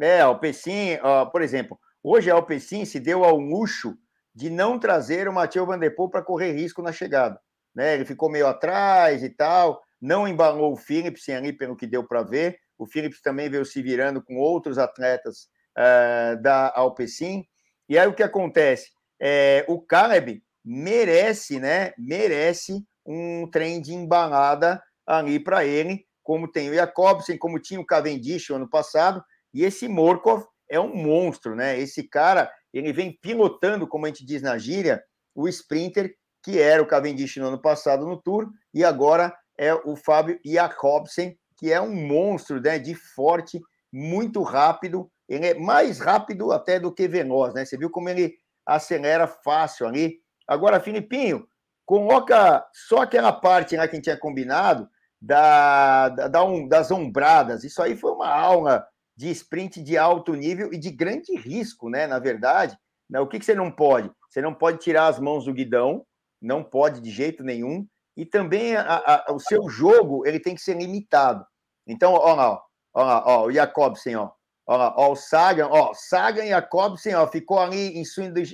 [0.00, 3.96] É, a Alpecin, uh, por exemplo, hoje a Alpecin se deu ao luxo
[4.34, 5.78] de não trazer o Mathieu Van
[6.10, 7.40] para correr risco na chegada.
[7.74, 7.94] Né?
[7.94, 12.22] Ele ficou meio atrás e tal, não embalou o Philips ali, pelo que deu para
[12.22, 12.58] ver.
[12.78, 17.44] O Philips também veio se virando com outros atletas uh, da Alpecin.
[17.88, 18.90] E aí o que acontece?
[19.20, 21.92] É, o Caleb merece, né?
[21.98, 27.86] Merece um trem de embalada ali para ele, como tem o Jacobsen, como tinha o
[27.86, 29.22] Cavendish ano passado,
[29.52, 31.78] e esse Morkov é um monstro, né?
[31.78, 35.02] Esse cara, ele vem pilotando, como a gente diz na gíria,
[35.34, 39.94] o sprinter, que era o Cavendish no ano passado no Tour, e agora é o
[39.94, 43.60] Fábio Jacobsen, que é um monstro né, de forte,
[43.92, 45.10] muito rápido.
[45.28, 47.64] Ele é mais rápido até do que veloz, né?
[47.64, 48.34] Você viu como ele
[48.66, 50.18] acelera fácil ali.
[50.48, 51.46] Agora, Filipinho,
[51.84, 54.88] coloca só aquela parte que a gente tinha combinado
[55.20, 57.62] da, da, da um, das ombradas.
[57.62, 58.86] Isso aí foi uma aula
[59.22, 62.08] de sprint de alto nível e de grande risco, né?
[62.08, 62.76] Na verdade,
[63.08, 63.20] né?
[63.20, 64.10] o que, que você não pode?
[64.28, 66.04] Você não pode tirar as mãos do guidão,
[66.40, 67.86] não pode de jeito nenhum.
[68.16, 71.46] E também a, a, o seu jogo ele tem que ser limitado.
[71.86, 72.60] Então, ó lá,
[72.92, 74.32] ó, lá, ó, o Jacobsen, ó,
[74.66, 78.02] ó, lá, ó, o Sagan, ó, Sagan e Jacobsen, ó, ficou ali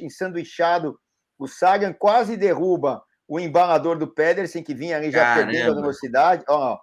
[0.02, 1.00] ensanduichado.
[1.38, 5.46] O Sagan quase derruba o embalador do Pedersen, que vinha ali já Caramba.
[5.46, 6.44] perdendo a velocidade.
[6.46, 6.78] Ó,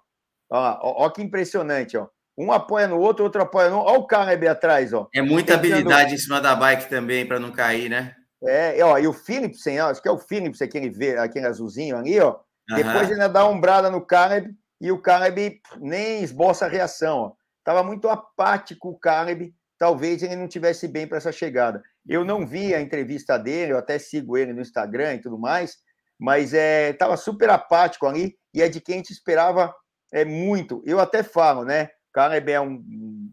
[0.50, 2.08] ó, ó, ó, que impressionante, ó.
[2.38, 3.92] Um apoia no outro, outro apoia no outro.
[3.92, 5.08] Olha o Caleb atrás, ó.
[5.14, 5.74] É muita Tentando...
[5.74, 8.14] habilidade em cima da bike também, para não cair, né?
[8.46, 11.96] É, ó, e o Philipsen, ó, acho que é o Philipsen, aquele, verde, aquele azulzinho
[11.96, 12.38] ali, ó.
[12.70, 12.76] Uhum.
[12.76, 17.32] Depois ainda dá uma ombrada no Caleb e o Caleb nem esboça a reação, ó.
[17.64, 21.82] Tava muito apático o Caleb, talvez ele não tivesse bem para essa chegada.
[22.06, 25.76] Eu não vi a entrevista dele, eu até sigo ele no Instagram e tudo mais,
[26.18, 29.74] mas é, tava super apático ali e é de quem a gente esperava
[30.12, 30.82] é muito.
[30.86, 31.90] Eu até falo, né?
[32.16, 32.82] Caleb é um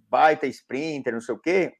[0.09, 1.71] baita sprinter, não sei o quê,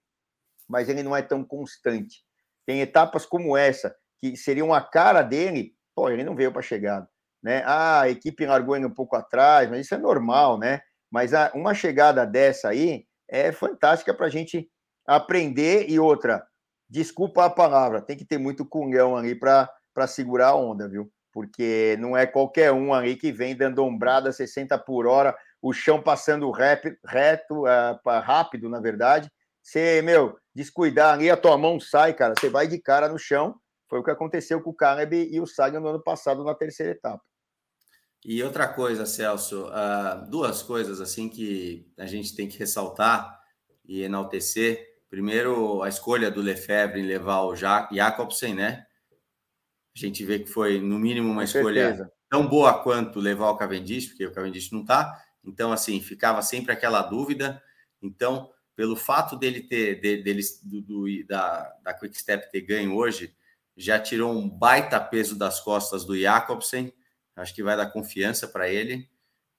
[0.70, 2.24] mas ele não é tão constante.
[2.66, 7.06] Tem etapas como essa, que seriam a cara dele, pô, ele não veio para chegada.
[7.43, 7.62] Né?
[7.66, 10.80] Ah, a equipe largou ele um pouco atrás, mas isso é normal, né?
[11.12, 14.72] Mas uma chegada dessa aí é fantástica para a gente
[15.06, 15.89] aprender.
[15.89, 16.41] E outra,
[16.89, 19.68] desculpa a palavra, tem que ter muito cunhão ali para
[20.08, 21.12] segurar a onda, viu?
[21.34, 26.01] Porque não é qualquer um ali que vem dando ombrada 60 por hora, o chão
[26.01, 29.32] passando rap, reto, uh, rápido, na verdade.
[29.61, 33.55] Você, meu, descuidar ali, a tua mão sai, cara, você vai de cara no chão.
[33.89, 36.91] Foi o que aconteceu com o Caleb e o Sagan no ano passado na terceira
[36.91, 37.24] etapa.
[38.26, 43.39] E outra coisa, Celso, uh, duas coisas assim que a gente tem que ressaltar
[43.86, 44.86] e enaltecer.
[45.09, 48.86] Primeiro, a escolha do Lefebvre em levar o Jacobsen, né?
[49.95, 52.11] A gente vê que foi, no mínimo, uma Com escolha certeza.
[52.30, 55.24] tão boa quanto levar o Cavendish, porque o Cavendish não está.
[55.43, 57.61] Então, assim, ficava sempre aquela dúvida.
[58.01, 63.35] Então, pelo fato dele ter, dele, do, do, da, da Quick Step ter ganho hoje,
[63.75, 66.93] já tirou um baita peso das costas do Jacobsen
[67.35, 69.09] Acho que vai dar confiança para ele.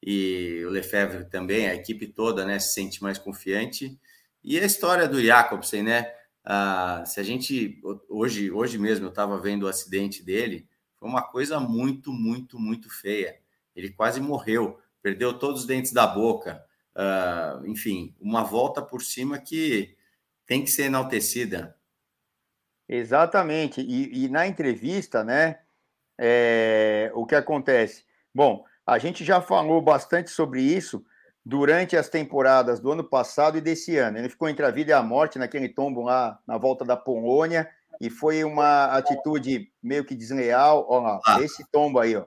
[0.02, 3.98] E o Lefebvre também, a equipe toda, né, se sente mais confiante.
[4.42, 6.12] E a história do Jacobsen, né?
[6.44, 10.68] Ah, se a gente hoje, hoje mesmo eu estava vendo o acidente dele,
[10.98, 13.38] foi uma coisa muito, muito, muito feia.
[13.74, 16.64] Ele quase morreu, perdeu todos os dentes da boca.
[16.96, 19.94] Ah, enfim, uma volta por cima que
[20.46, 21.76] tem que ser enaltecida.
[22.88, 23.82] Exatamente.
[23.82, 25.60] E, e na entrevista, né?
[26.18, 28.04] é, o que acontece?
[28.34, 31.04] Bom, a gente já falou bastante sobre isso
[31.44, 34.18] durante as temporadas do ano passado e desse ano.
[34.18, 37.68] Ele ficou entre a vida e a morte naquele tombo lá na volta da Polônia
[38.00, 40.86] e foi uma atitude meio que desleal.
[40.88, 41.40] Olha lá, ah.
[41.40, 42.24] esse tombo aí, ó.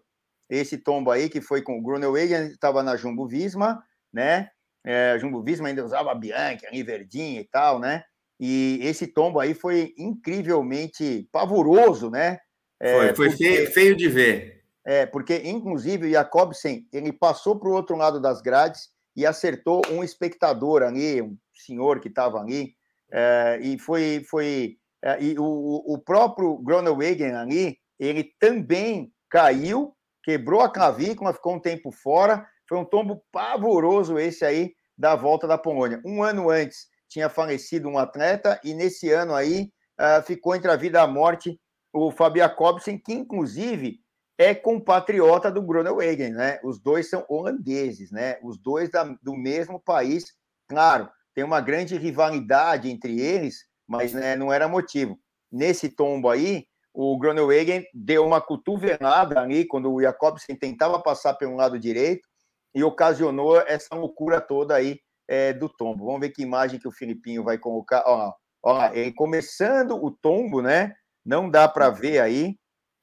[0.50, 4.50] Esse tombo aí que foi com o Grunewegen, estava na Jumbo Visma, né?
[4.86, 8.04] É, Jumbo Visma ainda usava a Bianchi, ali verdinha e tal, né?
[8.40, 12.40] E esse tombo aí foi incrivelmente pavoroso, né?
[12.80, 14.64] É, foi, foi porque, feio, feio, de ver.
[14.86, 19.82] É, porque, inclusive, o Jacobsen, ele passou para o outro lado das grades e acertou
[19.92, 22.76] um espectador ali, um senhor que estava ali,
[23.12, 24.24] é, e foi...
[24.30, 29.96] foi é, e o, o próprio Groenewegen ali, ele também caiu,
[30.28, 35.48] quebrou a clavícula, ficou um tempo fora, foi um tombo pavoroso esse aí da volta
[35.48, 36.02] da Polônia.
[36.04, 40.76] Um ano antes tinha falecido um atleta e nesse ano aí uh, ficou entre a
[40.76, 41.58] vida e a morte
[41.94, 44.02] o Fabio Jacobsen, que inclusive
[44.38, 46.60] é compatriota do Groenewegen, né?
[46.62, 48.38] Os dois são holandeses, né?
[48.44, 50.34] Os dois da, do mesmo país.
[50.68, 55.18] Claro, tem uma grande rivalidade entre eles, mas né, não era motivo.
[55.50, 56.68] Nesse tombo aí,
[57.00, 62.28] o Groenewegen deu uma cotovelada ali quando o Jacobsen tentava passar pelo lado direito
[62.74, 66.06] e ocasionou essa loucura toda aí é, do tombo.
[66.06, 68.04] Vamos ver que imagem que o Filipinho vai colocar.
[68.08, 68.34] Ó,
[68.64, 70.96] ó, ele começando o tombo, né?
[71.24, 72.56] Não dá para ver aí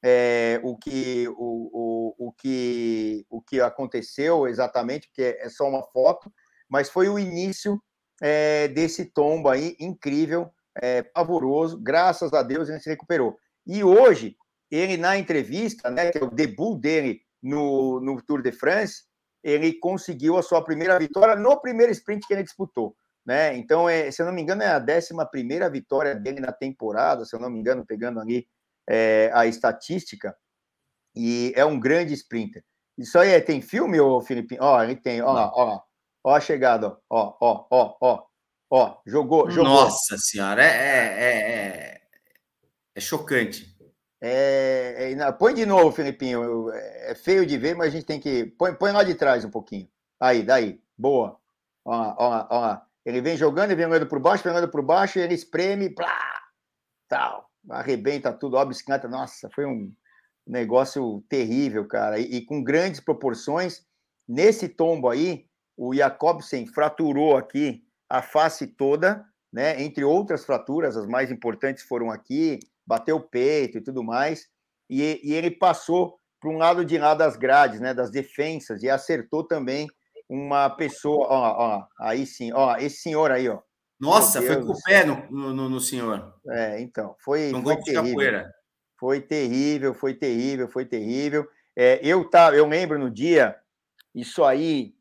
[0.05, 5.85] é, o, que, o, o, o, que, o que aconteceu exatamente, porque é só uma
[5.85, 6.33] foto,
[6.69, 7.81] mas foi o início
[8.21, 10.51] é, desse tombo aí incrível,
[11.15, 11.79] pavoroso.
[11.81, 13.39] Graças a Deus ele se recuperou.
[13.67, 14.37] E hoje,
[14.71, 19.05] ele na entrevista, né, que é o debut dele no, no Tour de France,
[19.43, 22.97] ele conseguiu a sua primeira vitória no primeiro sprint que ele disputou.
[23.25, 23.57] Né?
[23.57, 27.35] Então, é, se eu não me engano, é a 11 vitória dele na temporada, se
[27.35, 28.47] eu não me engano, pegando ali
[28.89, 30.37] é, a estatística,
[31.15, 32.63] e é um grande sprinter.
[32.99, 34.57] Isso aí é, tem filme, ô Felipe?
[34.61, 35.81] Ó, ele tem, ó lá, ó.
[36.23, 38.27] Ó a chegada, ó, ó, ó, ó,
[38.71, 39.71] ó, jogou, jogou.
[39.71, 41.94] Nossa senhora, é, é, é,
[42.95, 43.75] é chocante.
[44.21, 46.71] É, é, põe de novo, Felipinho.
[46.71, 48.47] É feio de ver, mas a gente tem que.
[48.47, 49.89] Põe, põe lá de trás um pouquinho.
[50.19, 50.81] Aí, daí.
[50.97, 51.39] Boa.
[51.85, 52.81] Ó, ó, ó.
[53.05, 56.43] Ele vem jogando, ele vem olhando por baixo, vem olhando por baixo, ele espreme, plá,
[57.07, 57.51] tal.
[57.69, 59.07] Arrebenta tudo, ó, a bicicleta.
[59.07, 59.93] Nossa, foi um
[60.47, 62.19] negócio terrível, cara.
[62.19, 63.85] E, e, com grandes proporções.
[64.27, 69.23] Nesse tombo aí, o Jacobsen fraturou aqui a face toda,
[69.53, 69.83] né?
[69.83, 74.49] Entre outras fraturas, as mais importantes foram aqui, bateu o peito e tudo mais.
[74.89, 77.95] E, e ele passou para um lado de lá das grades, né?
[77.95, 79.89] Das defensas, e acertou também
[80.29, 83.61] uma pessoa, ó, ó, aí sim, ó, esse senhor aí, ó.
[83.99, 86.35] Nossa, foi com o pé no, no, no, senhor.
[86.49, 88.45] É, então, foi, um foi terrível.
[88.99, 91.49] Foi terrível, foi terrível, foi terrível.
[91.77, 93.57] É, eu tá, eu lembro no dia,
[94.15, 94.95] isso aí,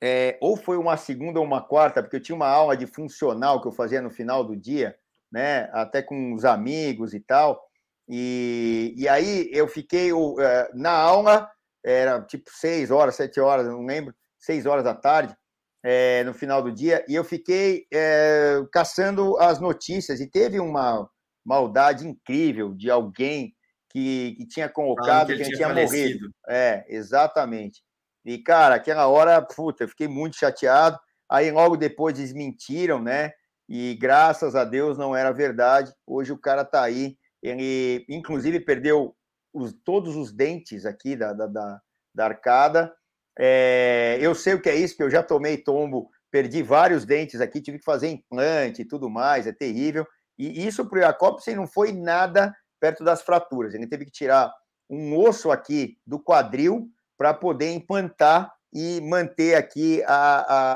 [0.00, 3.60] é, ou foi uma segunda ou uma quarta, porque eu tinha uma aula de funcional
[3.60, 4.96] que eu fazia no final do dia,
[5.30, 5.68] né?
[5.72, 7.62] Até com os amigos e tal.
[8.08, 11.50] E, e aí eu fiquei é, na aula,
[11.84, 15.36] era tipo seis horas, sete horas, não lembro seis horas da tarde,
[15.84, 21.08] é, no final do dia, e eu fiquei é, caçando as notícias, e teve uma
[21.44, 23.54] maldade incrível de alguém
[23.90, 26.30] que, que tinha colocado que, que tinha, tinha morrido.
[26.48, 27.82] É, exatamente.
[28.24, 30.98] E, cara, aquela hora, puta, eu fiquei muito chateado.
[31.30, 33.32] Aí logo depois desmentiram, né?
[33.68, 35.92] E graças a Deus não era verdade.
[36.06, 37.16] Hoje o cara tá aí.
[37.42, 39.14] Ele, inclusive, perdeu
[39.52, 41.80] os, todos os dentes aqui da, da, da,
[42.14, 42.92] da arcada
[43.38, 47.40] é, eu sei o que é isso, que eu já tomei tombo, perdi vários dentes
[47.40, 50.04] aqui, tive que fazer implante e tudo mais, é terrível.
[50.36, 53.74] E isso para o Jacobsen não foi nada perto das fraturas.
[53.74, 54.52] Ele teve que tirar
[54.90, 60.12] um osso aqui do quadril para poder implantar e manter aqui a,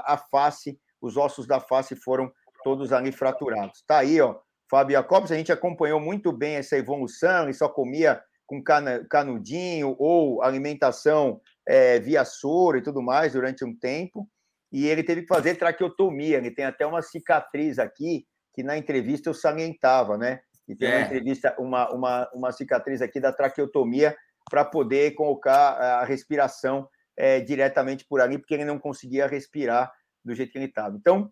[0.09, 2.32] a, a, face, os ossos da face foram
[2.62, 3.78] todos ali fraturados.
[3.78, 4.36] Está aí, ó,
[4.70, 8.62] Fábio Jacobsen, a gente acompanhou muito bem essa evolução, ele só comia com
[9.08, 14.28] canudinho ou alimentação é, via soro e tudo mais durante um tempo,
[14.72, 16.38] e ele teve que fazer traqueotomia.
[16.38, 20.40] Ele tem até uma cicatriz aqui, que na entrevista eu salientava, né?
[20.66, 20.96] E tem é.
[20.96, 24.16] uma entrevista, uma, uma, uma cicatriz aqui da traqueotomia
[24.50, 29.92] para poder colocar a respiração é, diretamente por ali, porque ele não conseguia respirar
[30.24, 30.96] do jeito que ele estava.
[30.96, 31.30] Então,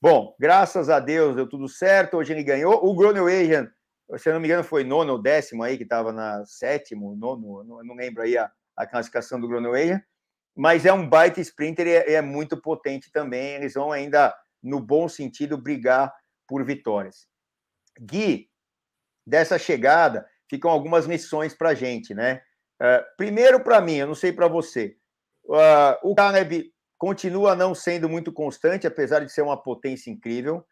[0.00, 2.16] bom, graças a Deus deu tudo certo.
[2.16, 2.84] Hoje ele ganhou.
[2.84, 3.68] O Groenewegen,
[4.16, 7.62] se eu não me engano, foi nono ou décimo aí, que estava na sétimo, nono,
[7.64, 10.02] não, não lembro aí a, a classificação do Groenewegen,
[10.56, 13.54] mas é um baita sprinter e é, é muito potente também.
[13.54, 16.12] Eles vão ainda, no bom sentido, brigar
[16.46, 17.28] por vitórias.
[18.00, 18.50] Gui,
[19.26, 22.42] dessa chegada, ficam algumas missões para gente, né?
[22.82, 24.96] Uh, primeiro, para mim, eu não sei para você,
[25.44, 30.62] uh, o Caleb continua não sendo muito constante, apesar de ser uma potência incrível.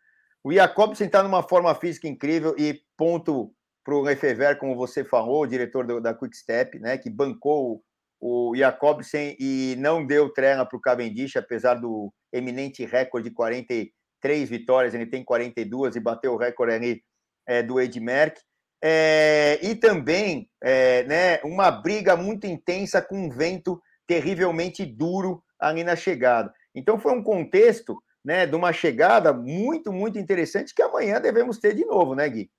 [0.45, 3.51] O Jacobsen está numa forma física incrível e ponto
[3.83, 7.83] para o Lefever, como você falou, o diretor do, da Quick Step, né, que bancou
[8.21, 14.51] o Jacobsen e não deu trela para o Cavendish, apesar do eminente recorde de 43
[14.51, 17.03] vitórias, ele tem 42 e bateu o recorde ali
[17.47, 18.39] é, do Ed Merck.
[18.85, 25.85] É, e também é, né, uma briga muito intensa com um vento terrivelmente duro ali
[25.85, 26.53] na chegada.
[26.75, 31.75] Então foi um contexto né, de uma chegada muito, muito interessante que amanhã devemos ter
[31.75, 32.51] de novo, né, Gui?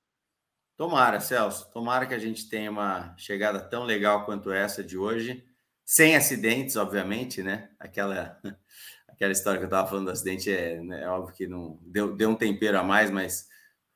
[0.78, 1.70] Tomara, Celso.
[1.72, 5.46] Tomara que a gente tenha uma chegada tão legal quanto essa de hoje
[5.90, 7.70] sem acidentes, obviamente, né?
[7.80, 8.40] Aquela,
[9.10, 12.16] aquela história que eu estava falando do acidente é, né, é, óbvio que não deu,
[12.16, 13.48] deu um tempero a mais, mas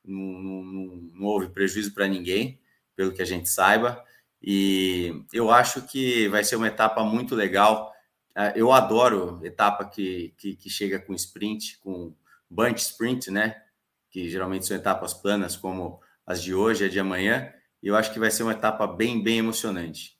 [0.04, 2.60] não, não, não houve prejuízo para ninguém,
[2.96, 4.04] pelo que a gente saiba.
[4.42, 7.93] E eu acho que vai ser uma etapa muito legal.
[8.34, 12.14] Ah, eu adoro etapa que, que, que chega com sprint, com
[12.50, 13.62] bunch sprint, né?
[14.10, 17.52] Que geralmente são etapas planas, como as de hoje, a de amanhã.
[17.82, 20.18] E eu acho que vai ser uma etapa bem, bem emocionante.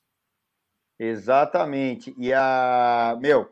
[0.99, 2.15] Exatamente.
[2.19, 3.19] E a.
[3.21, 3.51] Meu,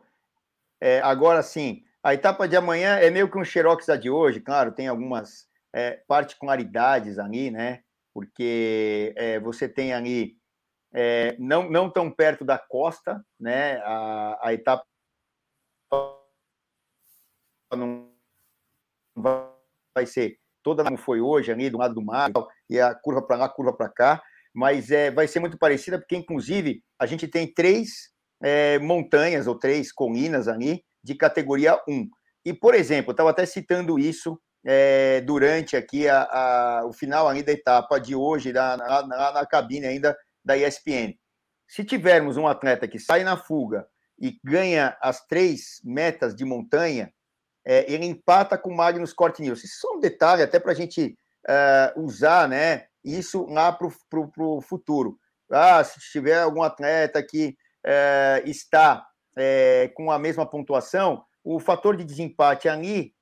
[0.79, 4.41] é, agora sim, a etapa de amanhã é meio que um xerox da de hoje,
[4.41, 7.81] claro, tem algumas é, particularidades ali, né?
[8.13, 10.37] Porque é, você tem ali,
[10.93, 13.77] é, não, não tão perto da costa, né?
[13.83, 14.85] A, a etapa
[17.75, 18.11] não
[19.93, 22.31] vai ser toda como foi hoje, ali do lado do mar,
[22.69, 24.23] e a curva para lá, curva para cá
[24.53, 29.57] mas é, vai ser muito parecida, porque, inclusive, a gente tem três é, montanhas ou
[29.57, 32.07] três colinas ali de categoria 1.
[32.45, 37.41] E, por exemplo, estava até citando isso é, durante aqui a, a, o final ali
[37.41, 41.15] da etapa de hoje, lá na, na, na cabine ainda da ESPN.
[41.67, 43.87] Se tivermos um atleta que sai na fuga
[44.19, 47.11] e ganha as três metas de montanha,
[47.65, 49.65] é, ele empata com o Magnus Cort Nielsen.
[49.65, 51.17] Isso é um detalhe até para a gente
[51.47, 55.17] uh, usar né, isso lá para o futuro.
[55.51, 59.05] Ah, se tiver algum atleta que uh, está
[59.37, 63.13] uh, com a mesma pontuação, o fator de desempate ali,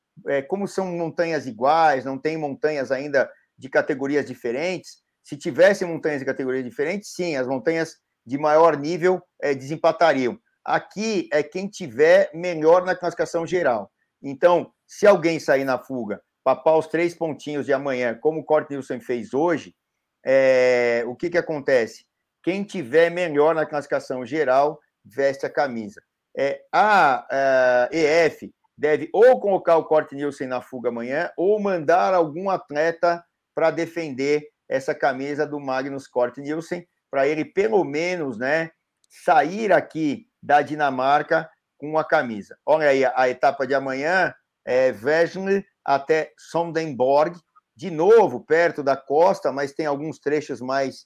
[0.47, 6.25] como são montanhas iguais, não tem montanhas ainda de categorias diferentes, se tivessem montanhas de
[6.25, 9.21] categorias diferentes, sim, as montanhas de maior nível
[9.57, 10.37] desempatariam.
[10.63, 13.91] Aqui é quem tiver melhor na classificação geral.
[14.21, 18.69] Então, se alguém sair na fuga, papar os três pontinhos de amanhã, como o Cort
[18.69, 19.75] Nilson fez hoje,
[20.23, 22.05] é, o que, que acontece?
[22.43, 26.01] Quem tiver melhor na classificação geral, veste a camisa.
[26.37, 32.13] É, a, a EF deve ou colocar o Cort Nilson na fuga amanhã, ou mandar
[32.13, 38.71] algum atleta para defender essa camisa do Magnus Cort Nielsen, para ele pelo menos né,
[39.09, 42.57] sair aqui da Dinamarca com a camisa.
[42.65, 44.33] Olha aí a, etapa de amanhã,
[44.65, 47.37] é Vesle até Sondenborg,
[47.75, 51.05] de novo perto da costa, mas tem alguns trechos mais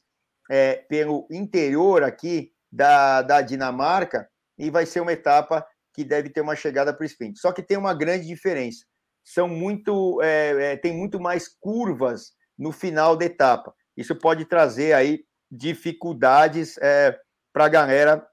[0.49, 6.41] é, pelo interior aqui da, da Dinamarca, e vai ser uma etapa que deve ter
[6.41, 7.39] uma chegada para o sprint.
[7.39, 8.85] Só que tem uma grande diferença.
[9.23, 13.73] São muito, é, é, tem muito mais curvas no final da etapa.
[13.95, 17.17] Isso pode trazer aí dificuldades é,
[17.53, 18.27] para a galera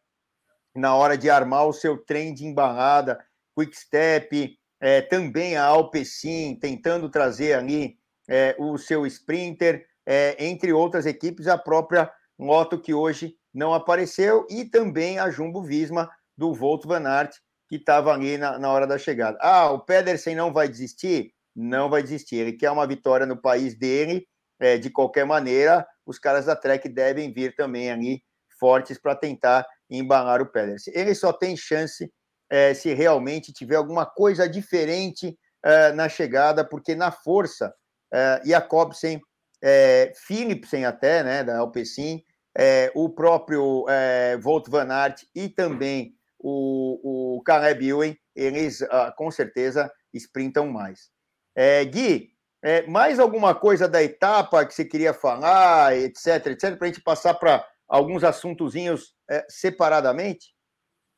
[0.75, 3.23] na hora de armar o seu trem de embarrada,
[3.57, 7.97] quick step, é, também a Alpecin tentando trazer ali
[8.29, 14.47] é, o seu sprinter, é, entre outras equipes, a própria moto que hoje não apareceu
[14.51, 17.37] e também a Jumbo Visma do Volt Van Aert,
[17.69, 19.39] que estava ali na, na hora da chegada.
[19.41, 21.33] Ah, o Pedersen não vai desistir?
[21.55, 22.37] Não vai desistir.
[22.37, 24.27] Ele quer uma vitória no país dele,
[24.61, 28.23] é, de qualquer maneira, os caras da Trek devem vir também ali
[28.59, 30.95] fortes para tentar embalar o Pedersen.
[30.97, 32.11] Ele só tem chance
[32.51, 37.75] é, se realmente tiver alguma coisa diferente é, na chegada, porque na força,
[38.13, 39.21] é, Jacobsen,
[39.63, 42.23] é, Philipsen até, né, da Alpecin,
[42.57, 49.31] é, o próprio é, Volt Van Aert e também o, o Caleb eles ah, com
[49.31, 51.11] certeza sprintam mais.
[51.55, 52.33] É, Gui,
[52.63, 57.03] é, mais alguma coisa da etapa que você queria falar, etc, etc, para a gente
[57.03, 60.55] passar para alguns assuntozinhos é, separadamente?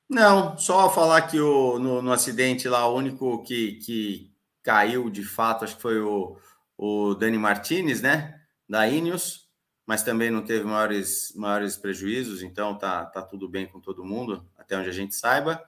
[0.08, 4.32] Não, só falar que o, no, no, acidente lá, o único que, que
[4.62, 6.36] caiu de fato, acho que foi o,
[6.76, 8.40] o Dani Martinez, né?
[8.68, 9.48] Da Ineos,
[9.86, 14.48] mas também não teve maiores, maiores prejuízos, então tá, tá tudo bem com todo mundo,
[14.56, 15.62] até onde a gente saiba.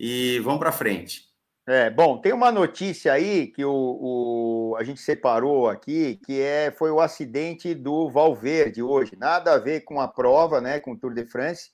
[0.00, 1.27] E vamos para frente.
[1.70, 6.70] É, bom, tem uma notícia aí que o, o, a gente separou aqui, que é,
[6.70, 9.14] foi o acidente do Valverde hoje.
[9.18, 10.80] Nada a ver com a prova, né?
[10.80, 11.68] Com o Tour de France.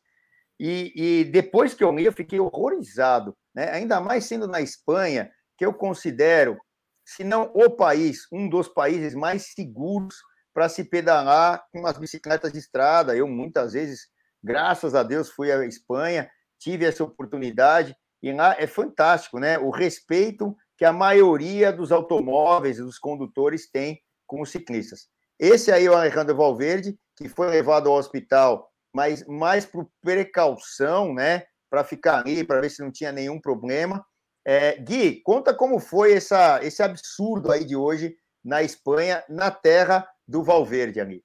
[0.59, 3.70] E, e depois que eu li, eu fiquei horrorizado, né?
[3.70, 6.59] Ainda mais sendo na Espanha, que eu considero,
[7.07, 10.16] se não o país, um dos países mais seguros
[10.53, 13.16] para se pedalar com as bicicletas de estrada.
[13.16, 14.09] Eu muitas vezes,
[14.42, 16.28] graças a Deus, fui à Espanha,
[16.59, 17.95] tive essa oportunidade
[18.25, 19.59] e lá é fantástico, né?
[19.59, 25.09] O respeito que a maioria dos automóveis e dos condutores tem com os ciclistas.
[25.39, 31.12] Esse aí é o Alejandro Valverde, que foi levado ao hospital, mas mais por precaução,
[31.12, 31.45] né?
[31.68, 34.03] Para ficar ali, para ver se não tinha nenhum problema.
[34.43, 40.09] É, Gui, conta como foi essa, esse absurdo aí de hoje na Espanha, na terra
[40.27, 41.25] do Valverde, amigo.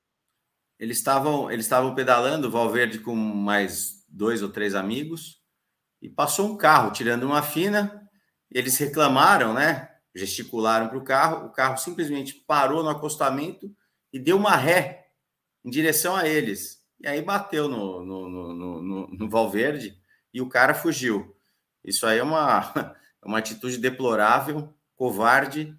[0.78, 5.39] Eles estavam eles estavam pedalando, o Valverde com mais dois ou três amigos,
[6.02, 8.08] e passou um carro tirando uma fina.
[8.52, 9.90] Eles reclamaram, né?
[10.16, 11.48] Gesticularam para o carro.
[11.48, 13.74] O carro simplesmente parou no acostamento
[14.12, 15.08] e deu uma ré
[15.64, 16.80] em direção a eles.
[17.00, 19.98] E aí bateu no, no, no, no, no Valverde
[20.34, 21.36] e o cara fugiu.
[21.84, 22.74] Isso aí é uma,
[23.24, 25.76] uma atitude deplorável, covarde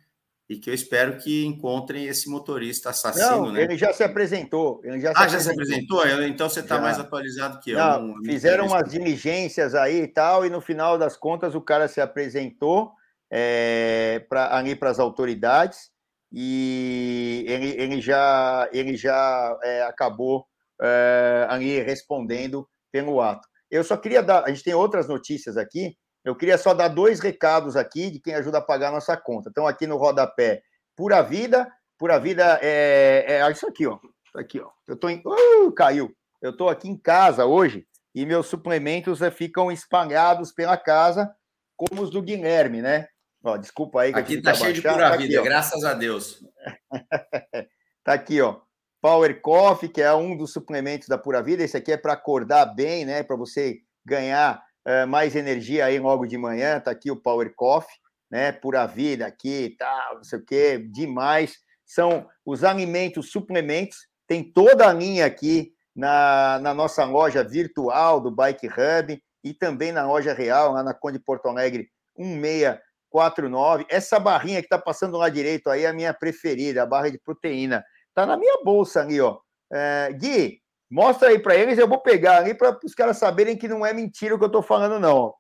[0.51, 3.45] e que eu espero que encontrem esse motorista assassino.
[3.45, 3.63] Não, né?
[3.63, 4.81] ele já se apresentou.
[4.83, 5.39] Ele já se ah, apresentou.
[5.39, 6.27] já se apresentou?
[6.27, 7.79] Então você está mais atualizado que eu.
[7.79, 12.01] Não, fizeram umas diligências aí e tal, e no final das contas o cara se
[12.01, 12.91] apresentou
[13.31, 15.93] é, pra, ali para as autoridades
[16.33, 20.47] e ele, ele já, ele já é, acabou
[20.83, 23.47] é, ali respondendo pelo ato.
[23.71, 27.21] Eu só queria dar, a gente tem outras notícias aqui, eu queria só dar dois
[27.21, 29.49] recados aqui de quem ajuda a pagar a nossa conta.
[29.49, 30.63] Então, aqui no rodapé,
[30.97, 31.71] Pura Vida.
[31.99, 33.99] Pura Vida é, é isso aqui, ó.
[34.35, 34.71] Aqui, ó.
[34.87, 35.23] Eu tô em.
[35.25, 36.15] Uh, caiu.
[36.41, 41.31] Eu estou aqui em casa hoje e meus suplementos eh, ficam espalhados pela casa,
[41.77, 43.09] como os do Guilherme, né?
[43.43, 44.13] Ó, desculpa aí.
[44.13, 46.45] Que aqui tá cheio de pura tá vida, aqui, graças a Deus.
[48.05, 48.61] tá aqui, ó.
[49.01, 51.63] Power Coffee, que é um dos suplementos da Pura Vida.
[51.63, 53.23] Esse aqui é para acordar bem, né?
[53.23, 56.81] Para você ganhar é, mais energia aí logo de manhã.
[56.81, 57.97] Tá aqui o Power Coffee,
[58.31, 58.53] né?
[58.53, 61.59] Pura vida aqui, tal, não sei o quê, demais.
[61.85, 64.07] São os alimentos, suplementos.
[64.27, 69.93] Tem toda a linha aqui na, na nossa loja virtual do Bike Hub e também
[69.93, 73.87] na loja real, lá na Conde Porto Alegre 1649.
[73.89, 77.19] Essa barrinha que está passando lá direito aí é a minha preferida, a barra de
[77.19, 77.85] proteína.
[78.09, 79.39] Está na minha bolsa ali, ó.
[79.73, 80.61] É, Gui,
[80.91, 83.93] mostra aí para eles, eu vou pegar ali para os caras saberem que não é
[83.93, 85.35] mentira o que eu estou falando, não.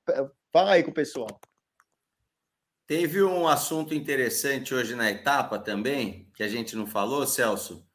[0.52, 1.28] Fala aí com o pessoal.
[2.86, 7.86] Teve um assunto interessante hoje na etapa também, que a gente não falou, Celso,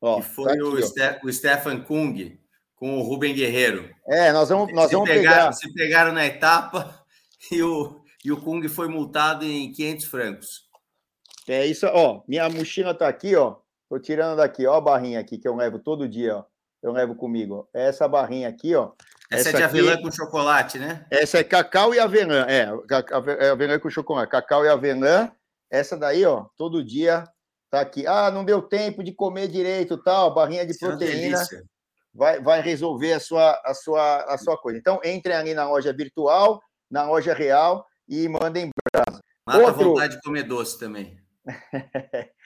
[0.00, 2.38] Ó, que foi tá aqui, o, Ste o Stefan Kung
[2.76, 3.90] com o Rubem Guerreiro.
[4.06, 5.52] É, nós vamos, nós se vamos pegaram, pegar.
[5.52, 7.04] Se pegaram na etapa
[7.50, 10.68] e o, e o Kung foi multado em 500 francos.
[11.48, 12.22] É isso, ó.
[12.26, 13.56] Minha mochila tá aqui, ó.
[13.88, 16.44] Tô tirando daqui, ó, a barrinha aqui que eu levo todo dia, ó.
[16.84, 17.66] Eu levo comigo.
[17.72, 18.92] Essa barrinha aqui, ó.
[19.30, 21.06] Essa, essa é de aqui, avelã com chocolate, né?
[21.10, 22.68] Essa é cacau e avelã, é,
[23.40, 25.32] é, avelã com chocolate, cacau e avelã.
[25.70, 27.24] Essa daí, ó, todo dia
[27.70, 28.06] tá aqui.
[28.06, 31.40] Ah, não deu tempo de comer direito, tal, barrinha de Isso é proteína.
[31.40, 31.62] É
[32.12, 34.78] vai, vai resolver a sua, a, sua, a sua coisa.
[34.78, 36.60] Então, entrem ali na loja virtual,
[36.90, 39.22] na loja real e mandem brasa.
[39.46, 39.80] Mata Outro...
[39.80, 41.18] a vontade de comer doce também.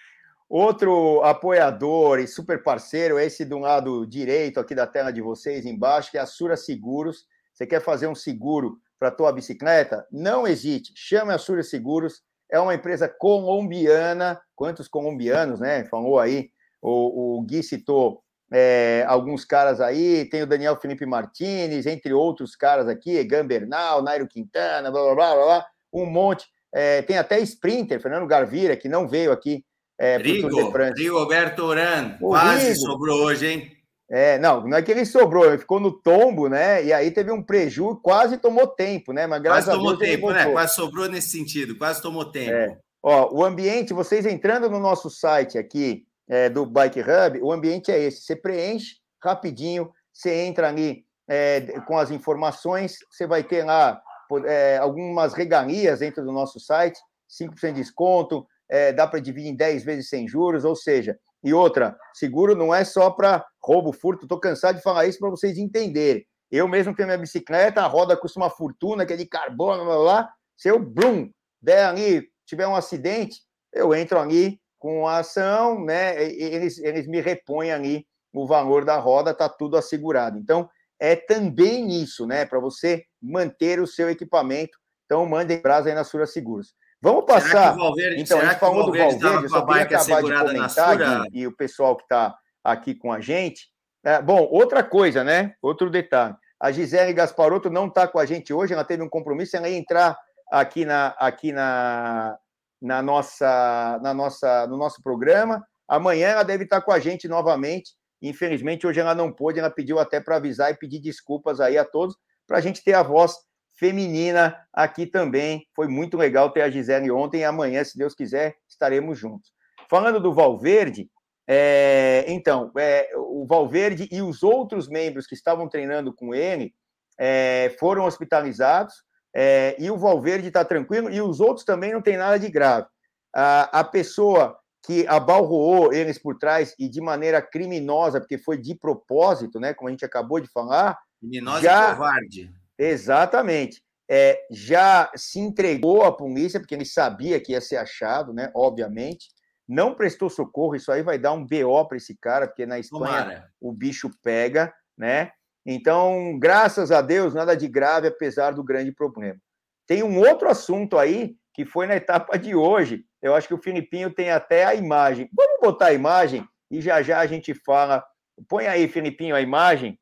[0.49, 6.11] Outro apoiador e super parceiro, esse do lado direito aqui da tela de vocês, embaixo,
[6.11, 7.27] que é a Sura Seguros.
[7.53, 10.07] Você quer fazer um seguro para a tua bicicleta?
[10.11, 12.23] Não hesite, chame a Sura Seguros.
[12.51, 14.41] É uma empresa colombiana.
[14.57, 15.85] Quantos colombianos, né?
[15.85, 16.49] Falou aí,
[16.81, 22.57] o, o Gui citou é, alguns caras aí, tem o Daniel Felipe Martinez, entre outros
[22.57, 26.47] caras aqui, Gambernal, Nairo Quintana, blá, blá, blá, blá, um monte.
[26.73, 29.65] É, tem até Sprinter, Fernando Garvira, que não veio aqui
[29.99, 30.49] é, Rigo,
[30.97, 32.81] Rigoberto Oran, quase Rigo.
[32.81, 33.79] sobrou hoje, hein?
[34.11, 36.83] É, não, não é que ele sobrou, ele ficou no tombo, né?
[36.83, 39.27] E aí teve um prejuízo, quase tomou tempo, né?
[39.27, 40.51] Mas graças quase tomou a Deus, tempo, né?
[40.51, 42.53] Quase sobrou nesse sentido, quase tomou tempo.
[42.53, 42.79] É.
[43.03, 47.93] Ó, o ambiente, vocês entrando no nosso site aqui é, do Bike Hub, o ambiente
[47.93, 48.23] é esse.
[48.23, 54.01] Você preenche rapidinho, você entra ali é, com as informações, você vai ter lá
[54.47, 59.57] é, algumas regalias dentro do nosso site, 5% de desconto, é, dá para dividir em
[59.57, 64.25] 10 vezes sem juros, ou seja, e outra, seguro não é só para roubo, furto,
[64.25, 66.27] estou cansado de falar isso para vocês entenderem.
[66.51, 69.97] Eu mesmo tenho minha bicicleta, a roda custa uma fortuna, que é de carbono, blá,
[69.97, 73.41] blá, se eu, brum, der ali, tiver um acidente,
[73.73, 78.97] eu entro ali com a ação, né, eles, eles me repõem ali o valor da
[78.97, 80.39] roda, está tudo assegurado.
[80.39, 80.69] Então,
[81.01, 84.79] é também isso, né, para você manter o seu equipamento.
[85.05, 86.75] Então, mandem brasa aí na Sura Seguros.
[87.01, 87.77] Vamos passar.
[87.77, 91.47] Valverde, então, a gente falou do Valverde, eu só queria acabar de comentar, e, e
[91.47, 93.69] o pessoal que está aqui com a gente.
[94.05, 95.55] É, bom, outra coisa, né?
[95.63, 96.35] Outro detalhe.
[96.61, 99.77] A Gisele Gasparotto não está com a gente hoje, ela teve um compromisso, ela ia
[99.79, 100.19] entrar
[100.51, 102.37] aqui na, aqui na,
[102.83, 105.65] na nossa, na nossa, no nosso programa.
[105.87, 107.93] Amanhã ela deve estar com a gente novamente.
[108.21, 111.85] Infelizmente, hoje ela não pôde, ela pediu até para avisar e pedir desculpas aí a
[111.85, 113.37] todos, para a gente ter a voz
[113.79, 115.67] feminina aqui também.
[115.75, 119.53] Foi muito legal ter a Gisele ontem e amanhã, se Deus quiser, estaremos juntos.
[119.89, 121.09] Falando do Valverde,
[121.47, 126.75] é, então, é, o Valverde e os outros membros que estavam treinando com ele
[127.19, 128.95] é, foram hospitalizados
[129.35, 132.87] é, e o Valverde está tranquilo e os outros também não tem nada de grave.
[133.35, 138.75] A, a pessoa que abalroou eles por trás e de maneira criminosa, porque foi de
[138.75, 140.99] propósito, né, como a gente acabou de falar.
[141.21, 142.58] Criminosa já, e covarde.
[142.79, 143.83] Exatamente.
[144.11, 148.51] É, já se entregou à polícia, porque ele sabia que ia ser achado, né?
[148.55, 149.29] Obviamente.
[149.69, 153.23] Não prestou socorro, isso aí vai dar um BO para esse cara, porque na Espanha
[153.23, 153.53] Tomara.
[153.61, 155.31] o bicho pega, né?
[155.67, 159.39] Então, graças a Deus, nada de grave, apesar do grande problema.
[159.87, 163.05] Tem um outro assunto aí que foi na etapa de hoje.
[163.21, 165.29] Eu acho que o Filipinho tem até a imagem.
[165.37, 168.03] Vamos botar a imagem e já já a gente fala.
[168.49, 169.99] Põe aí, Filipinho, a imagem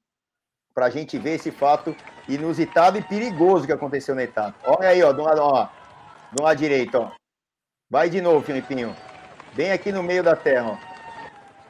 [0.76, 1.96] para a gente ver esse fato
[2.28, 4.54] inusitado e perigoso que aconteceu na etapa.
[4.62, 5.68] Olha aí, ó, do lado, ó,
[6.30, 7.12] do lado direito, ó.
[7.88, 8.94] Vai de novo, Filipinho.
[9.54, 10.96] Bem aqui no meio da terra, ó.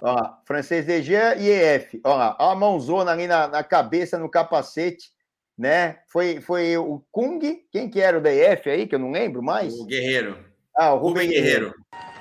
[0.03, 2.01] Ó, francês DG e EF.
[2.03, 5.11] Ó, ó a mãozona ali na, na, cabeça, no capacete,
[5.57, 5.99] né?
[6.09, 7.39] Foi, foi o Kung,
[7.71, 9.73] quem que era o da EF aí, que eu não lembro mais?
[9.75, 10.37] O Guerreiro.
[10.77, 11.75] Ah, o Rubem, Rubem Guerreiro.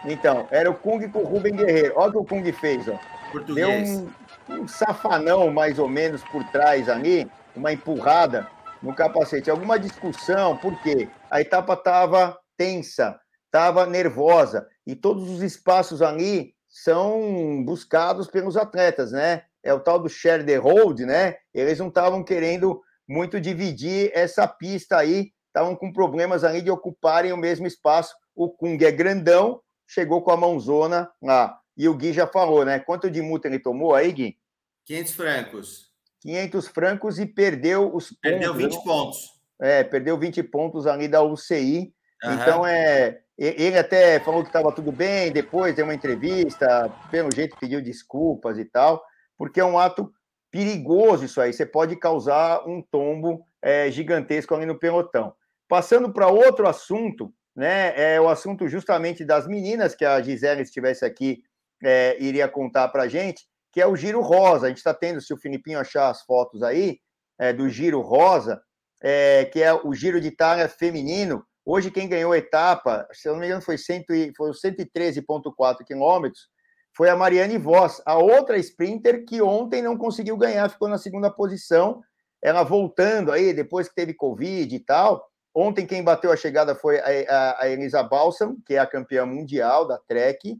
[0.03, 0.19] Guerreiro.
[0.19, 1.93] Então, era o Kung com o Rubem Guerreiro.
[1.95, 2.99] Olha o que o Kung fez, ó.
[3.31, 3.89] Português.
[3.89, 4.09] Deu um,
[4.49, 8.47] um safanão mais ou menos por trás ali, uma empurrada
[8.81, 9.49] no capacete.
[9.49, 11.09] Alguma discussão, por quê?
[11.29, 19.11] A etapa estava tensa, estava nervosa, e todos os espaços ali são buscados pelos atletas,
[19.11, 19.43] né?
[19.63, 21.37] É o tal do share the road, né?
[21.53, 25.31] Eles não estavam querendo muito dividir essa pista aí.
[25.47, 28.13] Estavam com problemas ali de ocuparem o mesmo espaço.
[28.35, 31.57] O Kung é grandão, chegou com a mãozona lá.
[31.77, 32.79] E o Gui já falou, né?
[32.79, 34.37] Quanto de multa ele tomou aí, Gui?
[34.85, 35.91] 500 francos.
[36.21, 38.61] 500 francos e perdeu os perdeu pontos.
[38.61, 39.29] Perdeu 20 pontos.
[39.61, 41.93] É, perdeu 20 pontos ali da UCI.
[42.23, 42.33] Uhum.
[42.33, 47.57] Então, é, ele até falou que estava tudo bem, depois deu uma entrevista, pelo jeito
[47.59, 49.03] pediu desculpas e tal,
[49.37, 50.11] porque é um ato
[50.49, 51.51] perigoso isso aí.
[51.51, 55.33] Você pode causar um tombo é, gigantesco ali no pelotão.
[55.67, 57.93] Passando para outro assunto, né?
[58.13, 61.43] É o assunto justamente das meninas que a Gisele estivesse aqui
[61.85, 64.65] é, iria contar para a gente, que é o Giro Rosa.
[64.65, 66.97] A gente está tendo, se o Filipinho achar as fotos aí,
[67.39, 68.61] é, do Giro Rosa,
[69.03, 71.45] é, que é o Giro de Itália feminino.
[71.63, 76.49] Hoje, quem ganhou a etapa, se não me engano, foi, foi 113,4 quilômetros,
[76.95, 81.29] foi a Mariane Voss, a outra sprinter que ontem não conseguiu ganhar, ficou na segunda
[81.29, 82.01] posição.
[82.41, 85.27] Ela voltando aí, depois que teve Covid e tal.
[85.53, 89.25] Ontem, quem bateu a chegada foi a, a, a Elisa Balsam, que é a campeã
[89.25, 90.57] mundial da Trek.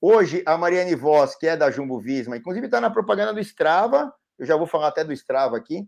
[0.00, 4.12] Hoje, a Mariane Voss, que é da Jumbo Visma, inclusive está na propaganda do Strava,
[4.38, 5.84] eu já vou falar até do Strava aqui.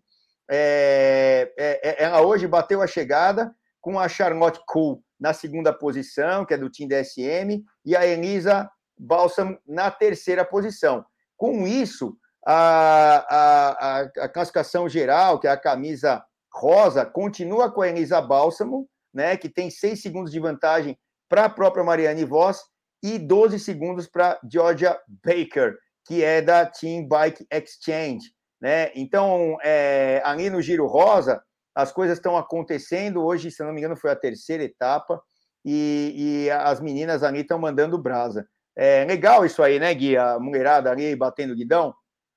[0.50, 6.44] É, é, é ela hoje bateu a chegada com a Charlotte Cool na segunda posição,
[6.44, 11.04] que é do time DSM, e a Elisa Balsam na terceira posição.
[11.36, 17.88] Com isso, a, a, a, classificação geral, que é a camisa rosa, continua com a
[17.88, 20.98] Elisa Bálsamo, né, que tem seis segundos de vantagem
[21.28, 22.62] para a própria Mariane Voss,
[23.02, 25.76] e 12 segundos para Georgia Baker,
[26.06, 28.32] que é da Team Bike Exchange.
[28.60, 28.90] Né?
[28.94, 31.42] Então, é, ali no Giro Rosa,
[31.74, 33.24] as coisas estão acontecendo.
[33.24, 35.20] Hoje, se não me engano, foi a terceira etapa,
[35.64, 36.14] e,
[36.46, 38.46] e as meninas ali estão mandando brasa.
[38.76, 40.16] É legal isso aí, né, Gui?
[40.16, 41.94] A mulherada ali batendo guidão.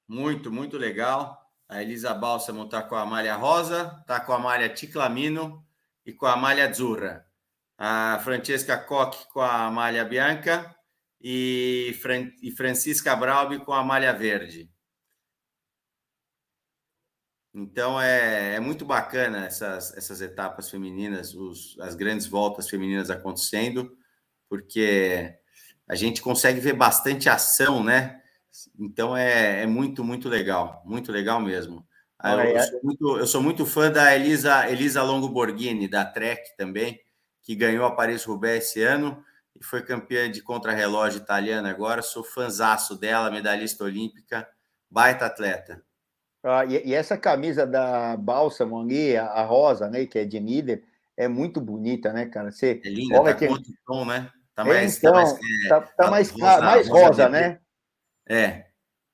[0.08, 1.40] Muito, muito legal.
[1.70, 5.66] A Elisa Balsamo está com a malha rosa, está com a malha Ticlamino
[6.06, 7.26] e com a malha Azzurra
[7.86, 10.74] a Francesca Koch com a malha bianca
[11.22, 14.72] e, Fran e Francisca Braubi com a malha verde.
[17.54, 23.98] Então é, é muito bacana essas, essas etapas femininas, os, as grandes voltas femininas acontecendo,
[24.50, 25.36] porque
[25.86, 28.22] a gente consegue ver bastante ação, né?
[28.80, 31.86] Então é, é muito, muito legal, muito legal mesmo.
[32.24, 36.56] Eu, eu, sou muito, eu sou muito fã da Elisa, Elisa Longo Borghini, da Trek
[36.56, 37.04] também
[37.44, 39.24] que ganhou a Paris-Roubaix esse ano
[39.60, 42.02] e foi campeã de contrarrelógio italiana agora.
[42.02, 44.48] Sou fanzaço dela, medalhista olímpica,
[44.90, 45.84] baita atleta.
[46.44, 50.40] Ah, e, e, essa camisa da Balsamo ali, a, a, rosa, né, que é de
[50.40, 50.84] líder,
[51.16, 52.52] é muito bonita, né, cara?
[52.52, 53.48] Você é linda, olha tá que...
[53.48, 54.30] com outro tom, né?
[54.54, 57.60] Tá mais, tá então, tá mais, é, tá, tá mais, rosa, mais rosa, rosa né?
[58.28, 58.66] É.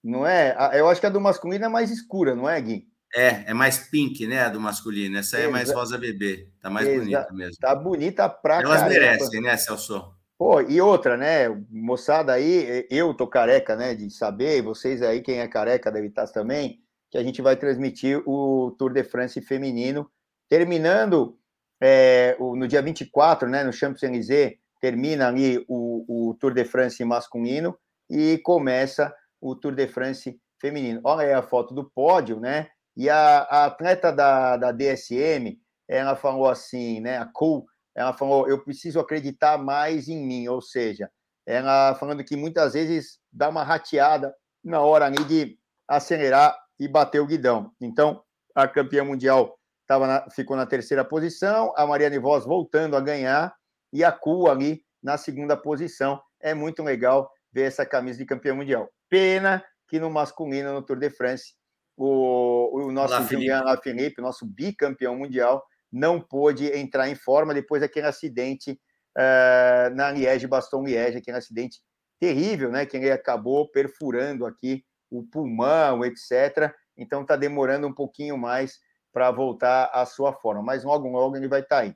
[0.04, 0.56] Não é?
[0.74, 2.89] Eu acho que a do masculino é mais escura, não é, Gui?
[3.16, 5.18] É, é mais pink, né, a do masculino.
[5.18, 6.48] Essa aí é mais rosa bebê.
[6.62, 7.58] Tá mais Exa bonita mesmo.
[7.60, 8.90] Tá bonita pra Elas caramba.
[8.90, 10.14] merecem, né, Celso?
[10.38, 15.40] Pô, e outra, né, moçada aí, eu tô careca, né, de saber, vocês aí, quem
[15.40, 16.80] é careca deve estar também,
[17.12, 20.10] que a gente vai transmitir o Tour de France feminino,
[20.48, 21.38] terminando
[21.82, 27.04] é, o, no dia 24, né, no Champs-Élysées, termina ali o, o Tour de France
[27.04, 27.78] masculino
[28.10, 31.02] e começa o Tour de France feminino.
[31.04, 32.70] Olha aí a foto do pódio, né?
[32.96, 37.18] E a, a atleta da, da DSM, ela falou assim, né?
[37.18, 37.66] A Cool,
[37.96, 41.10] ela falou: eu preciso acreditar mais em mim, ou seja,
[41.46, 44.34] ela falando que muitas vezes dá uma rateada
[44.64, 47.72] na hora ali de acelerar e bater o guidão.
[47.82, 48.24] Então,
[48.56, 53.54] a campeã mundial tava na, ficou na terceira posição, a Mariane Voss voltando a ganhar
[53.92, 56.22] e a Cu ali na segunda posição.
[56.40, 58.90] É muito legal ver essa camisa de campeã mundial.
[59.10, 61.56] Pena que no masculino, no Tour de France,
[62.02, 67.82] o, o nosso Olá, Julian Alaphilippe, nosso bicampeão mundial, não pôde entrar em forma depois
[67.82, 68.80] daquele acidente
[69.18, 71.80] uh, na Liège-Baston-Liège, aquele acidente
[72.18, 72.86] terrível, né?
[72.86, 76.74] Que ele acabou perfurando aqui o pulmão, etc.
[76.98, 78.80] Então está demorando um pouquinho mais
[79.12, 81.94] para voltar à sua forma, mas logo, logo ele vai estar tá aí.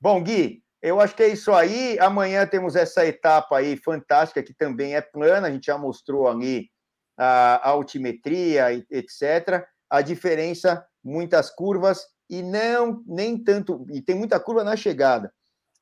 [0.00, 1.98] Bom, Gui, eu acho que é isso aí.
[2.00, 6.71] Amanhã temos essa etapa aí fantástica, que também é plana, a gente já mostrou ali
[7.16, 9.64] a altimetria, etc.
[9.90, 15.32] A diferença, muitas curvas e não nem tanto e tem muita curva na chegada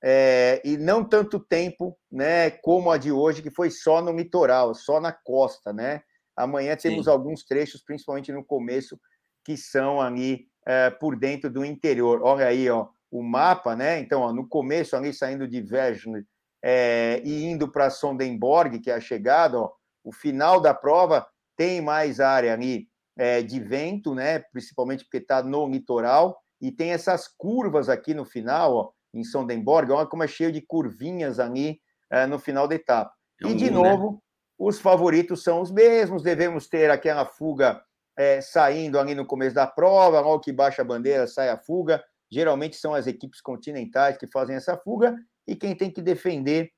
[0.03, 4.74] é, e não tanto tempo, né, como a de hoje que foi só no litoral,
[4.74, 6.03] só na costa, né?
[6.35, 7.11] Amanhã temos Sim.
[7.11, 8.99] alguns trechos, principalmente no começo,
[9.45, 12.22] que são ali é, por dentro do interior.
[12.22, 13.99] Olha aí, ó, o mapa, né?
[14.01, 16.24] Então, ó, no começo ali saindo de Vesne
[16.64, 19.70] é, e indo para Sondenborg, que é a chegada, ó,
[20.05, 21.26] o final da prova
[21.57, 24.38] tem mais área ali é, de vento, né?
[24.38, 29.90] Principalmente porque está no litoral e tem essas curvas aqui no final, ó, em Sondenborg,
[29.90, 31.80] olha como é cheio de curvinhas ali
[32.11, 33.12] é, no final da etapa.
[33.42, 33.70] É um e de né?
[33.70, 34.18] novo, né?
[34.59, 37.82] os favoritos são os mesmos, devemos ter aquela fuga
[38.16, 42.05] é, saindo ali no começo da prova, logo que baixa a bandeira sai a fuga.
[42.30, 46.70] Geralmente são as equipes continentais que fazem essa fuga, e quem tem que defender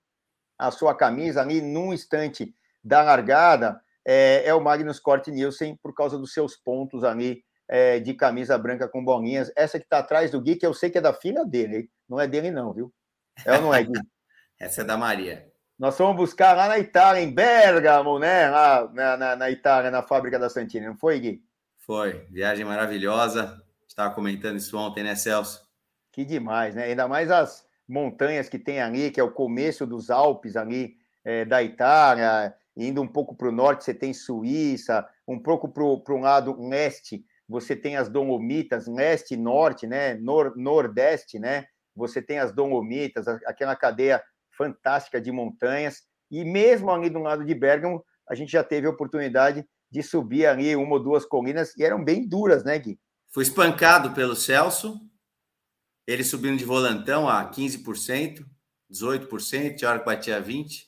[0.59, 5.95] a sua camisa ali num instante da largada é, é o Magnus Cort Nielsen, por
[5.95, 9.51] causa dos seus pontos ali é, de camisa branca com bolinhas.
[9.57, 11.89] Essa que está atrás do Gui, que eu sei que é da filha dele, hein?
[12.09, 12.93] não é dele, não, viu?
[13.45, 13.93] É ou não é, Gui?
[14.61, 15.51] Essa é da Maria.
[15.79, 18.49] Nós fomos buscar lá na Itália, em Bergamo, né?
[18.49, 21.43] Lá na, na, na Itália, na fábrica da Santini, não foi, Gui?
[21.79, 22.27] Foi.
[22.31, 23.61] Viagem maravilhosa.
[23.89, 25.67] Estava comentando isso ontem, né, Celso?
[26.13, 26.85] Que demais, né?
[26.85, 31.45] Ainda mais as montanhas que tem ali, que é o começo dos Alpes ali é,
[31.45, 36.21] da Itália, indo um pouco para o norte, você tem Suíça, um pouco para o
[36.21, 40.15] lado leste, você tem as Dolomitas, leste e norte, né?
[40.15, 41.67] Nor, nordeste, né?
[41.95, 44.23] Você tem as Dolomitas, aquela cadeia
[44.57, 46.03] fantástica de montanhas.
[46.31, 50.47] E mesmo ali do lado de Bergamo, a gente já teve a oportunidade de subir
[50.47, 52.99] ali uma ou duas colinas e eram bem duras, né, Gui?
[53.31, 54.99] Fui espancado pelo Celso,
[56.07, 58.47] ele subindo de volantão a 15%,
[58.91, 60.87] 18%, tinha hora que batia 20%,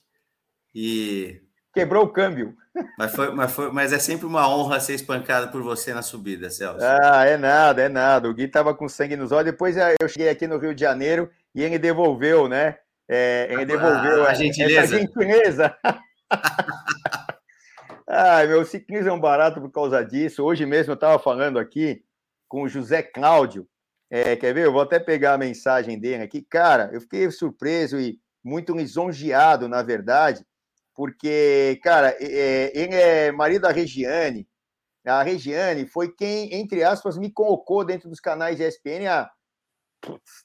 [0.75, 1.44] e...
[1.75, 2.57] Quebrou o câmbio.
[2.97, 6.49] Mas, foi, mas, foi, mas é sempre uma honra ser espancado por você na subida,
[6.49, 6.85] Celso.
[6.85, 8.29] Ah, é nada, é nada.
[8.29, 9.51] O Gui estava com sangue nos olhos.
[9.51, 12.79] Depois eu cheguei aqui no Rio de Janeiro e ele devolveu, né?
[13.09, 14.99] É, ele devolveu a, a gentileza.
[14.99, 15.77] gentileza.
[18.07, 20.45] ah, meu ciclismo é um barato por causa disso.
[20.45, 22.05] Hoje mesmo eu estava falando aqui
[22.49, 23.67] com o José Cláudio.
[24.09, 24.67] É, quer ver?
[24.67, 26.41] Eu vou até pegar a mensagem dele aqui.
[26.41, 30.45] Cara, eu fiquei surpreso e muito lisonjeado, na verdade,
[30.95, 34.49] porque, cara, é, ele é marido da Regiane.
[35.05, 39.31] A Regiane foi quem, entre aspas, me colocou dentro dos canais de ESPN há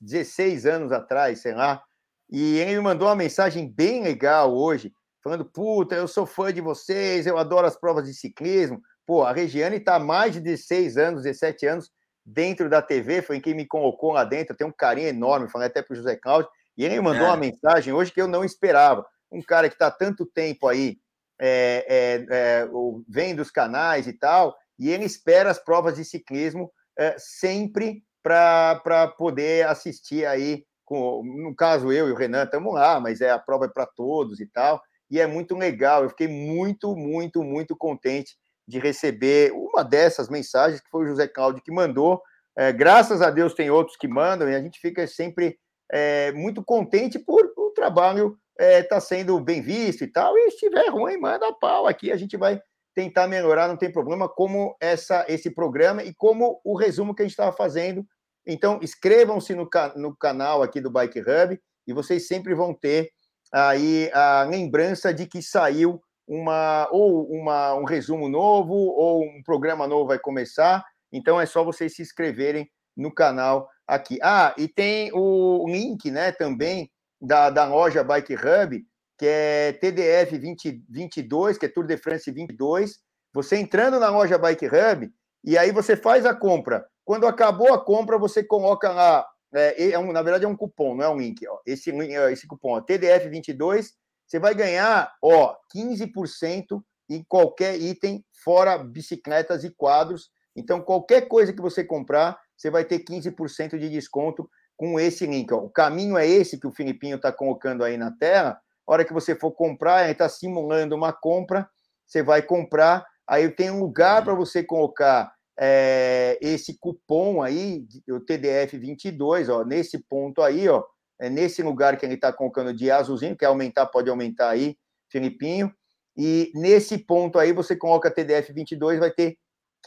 [0.01, 1.81] 16 anos atrás, sei lá.
[2.29, 4.91] E ele me mandou uma mensagem bem legal hoje,
[5.23, 8.81] falando: Puta, eu sou fã de vocês, eu adoro as provas de ciclismo.
[9.05, 11.89] Pô, a Regiane está há mais de 16 anos, 17 anos
[12.25, 14.53] dentro da TV, foi quem me colocou lá dentro.
[14.53, 16.49] Eu tenho um carinho enorme, falei até para o José Cláudio.
[16.77, 17.29] E ele me mandou é.
[17.29, 19.05] uma mensagem hoje que eu não esperava.
[19.31, 20.97] Um cara que está tanto tempo aí
[21.39, 22.69] é, é, é,
[23.07, 29.07] vendo os canais e tal, e ele espera as provas de ciclismo é, sempre para
[29.17, 33.39] poder assistir aí com, no caso eu e o Renan estamos lá, mas é a
[33.39, 36.03] prova é para todos e tal, e é muito legal.
[36.03, 38.35] Eu fiquei muito, muito, muito contente
[38.67, 42.21] de receber uma dessas mensagens que foi o José Cláudio que mandou.
[42.57, 45.57] É, graças a Deus tem outros que mandam e a gente fica sempre
[45.91, 50.37] é, muito contente por o trabalho estar é, tá sendo bem visto e tal.
[50.37, 52.61] E se estiver ruim, manda pau aqui, a gente vai
[52.93, 57.25] tentar melhorar, não tem problema, como essa, esse programa e como o resumo que a
[57.25, 58.05] gente estava fazendo
[58.49, 63.11] então, inscrevam-se no, no canal aqui do Bike Hub e vocês sempre vão ter
[63.53, 69.87] aí a lembrança de que saiu uma ou uma, um resumo novo ou um programa
[69.87, 70.83] novo vai começar.
[71.11, 74.17] Então é só vocês se inscreverem no canal aqui.
[74.21, 76.89] Ah, e tem o link, né, também
[77.21, 78.85] da, da loja Bike Hub,
[79.17, 82.99] que é TDF 2022, que é Tour de France 22.
[83.33, 85.11] Você entrando na loja Bike Hub
[85.43, 89.25] e aí você faz a compra quando acabou a compra, você coloca lá.
[89.51, 91.43] É, é um, na verdade, é um cupom, não é um link.
[91.47, 91.57] Ó.
[91.65, 93.87] Esse, esse cupom, ó, TDF22,
[94.27, 100.29] você vai ganhar ó, 15% em qualquer item, fora bicicletas e quadros.
[100.55, 104.47] Então, qualquer coisa que você comprar, você vai ter 15% de desconto
[104.79, 105.53] com esse link.
[105.53, 105.57] Ó.
[105.57, 108.57] O caminho é esse que o Filipinho está colocando aí na tela.
[108.87, 111.69] A hora que você for comprar, ele está simulando uma compra,
[112.07, 118.21] você vai comprar, aí tem um lugar para você colocar é, esse cupom aí, o
[118.21, 120.81] TDF 22, ó, nesse ponto aí, ó,
[121.19, 124.77] é nesse lugar que ele está colocando de azulzinho, quer aumentar, pode aumentar aí,
[125.11, 125.71] Filipinho,
[126.15, 129.37] e nesse ponto aí você coloca TDF 22, vai ter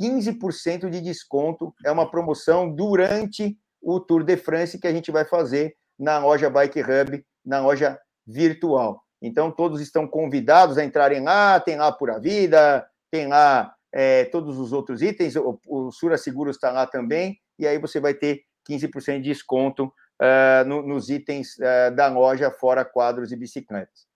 [0.01, 5.24] 15% de desconto, é uma promoção durante o Tour de France que a gente vai
[5.24, 9.03] fazer na loja Bike Hub, na loja virtual.
[9.20, 14.59] Então, todos estão convidados a entrarem lá, tem lá Pura Vida, tem lá é, todos
[14.59, 18.43] os outros itens, o, o Sura Seguros está lá também, e aí você vai ter
[18.68, 24.07] 15% de desconto uh, no, nos itens uh, da loja, fora quadros e bicicletas.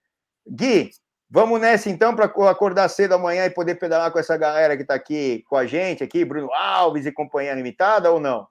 [0.49, 0.91] Gui,
[1.29, 4.95] vamos nessa então para acordar cedo amanhã e poder pedalar com essa galera que está
[4.95, 8.47] aqui com a gente, aqui, Bruno Alves e Companhia Limitada, ou não?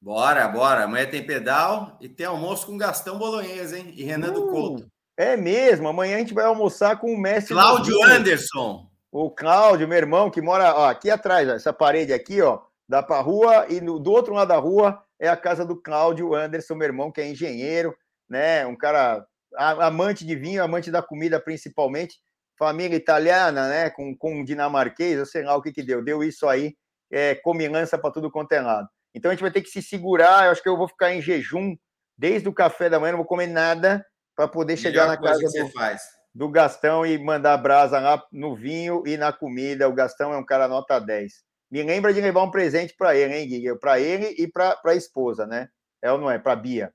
[0.00, 0.84] Bora, bora.
[0.84, 3.92] Amanhã tem pedal e tem almoço com Gastão Bolonhesa, hein?
[3.94, 4.90] E Renan uh, do Couto.
[5.16, 5.88] É mesmo.
[5.88, 7.52] Amanhã a gente vai almoçar com o mestre.
[7.52, 8.88] Cláudio Anderson.
[9.12, 13.02] o Cláudio, meu irmão, que mora ó, aqui atrás, ó, essa parede aqui, ó, dá
[13.02, 16.34] para a rua, e no, do outro lado da rua é a casa do Cláudio
[16.34, 17.94] Anderson, meu irmão, que é engenheiro,
[18.28, 18.64] né?
[18.66, 22.18] Um cara amante de vinho, amante da comida principalmente,
[22.58, 23.90] família italiana, né?
[23.90, 26.74] Com, com dinamarquês, eu sei lá o que que deu, deu isso aí,
[27.12, 28.88] é, comilança para tudo quanto é lado.
[29.14, 31.20] Então a gente vai ter que se segurar, eu acho que eu vou ficar em
[31.20, 31.76] jejum
[32.16, 34.04] desde o café da manhã, não vou comer nada
[34.36, 39.02] para poder Melhor chegar na casa do, do Gastão e mandar brasa lá no vinho
[39.06, 39.88] e na comida.
[39.88, 41.32] O Gastão é um cara nota 10.
[41.70, 43.78] Me lembra de levar um presente para ele, hein, Guilherme?
[43.78, 45.68] Para ele e para a esposa, né?
[46.02, 46.38] É ou não é?
[46.38, 46.92] Para Bia.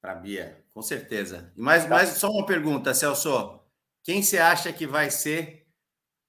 [0.00, 1.52] Para Bia, com certeza.
[1.56, 1.90] E mais, tá.
[1.90, 3.60] mais só uma pergunta, Celso.
[4.02, 5.66] Quem você acha que vai ser,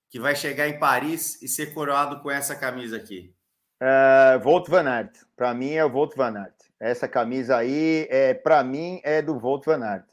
[0.10, 3.34] que vai chegar em Paris e ser coroado com essa camisa aqui?
[3.82, 5.18] Uh, Volt Van Aert.
[5.36, 6.56] Para mim é o Volt Van Aert.
[6.80, 10.06] Essa camisa aí, é, para mim, é do Volt Van Aert.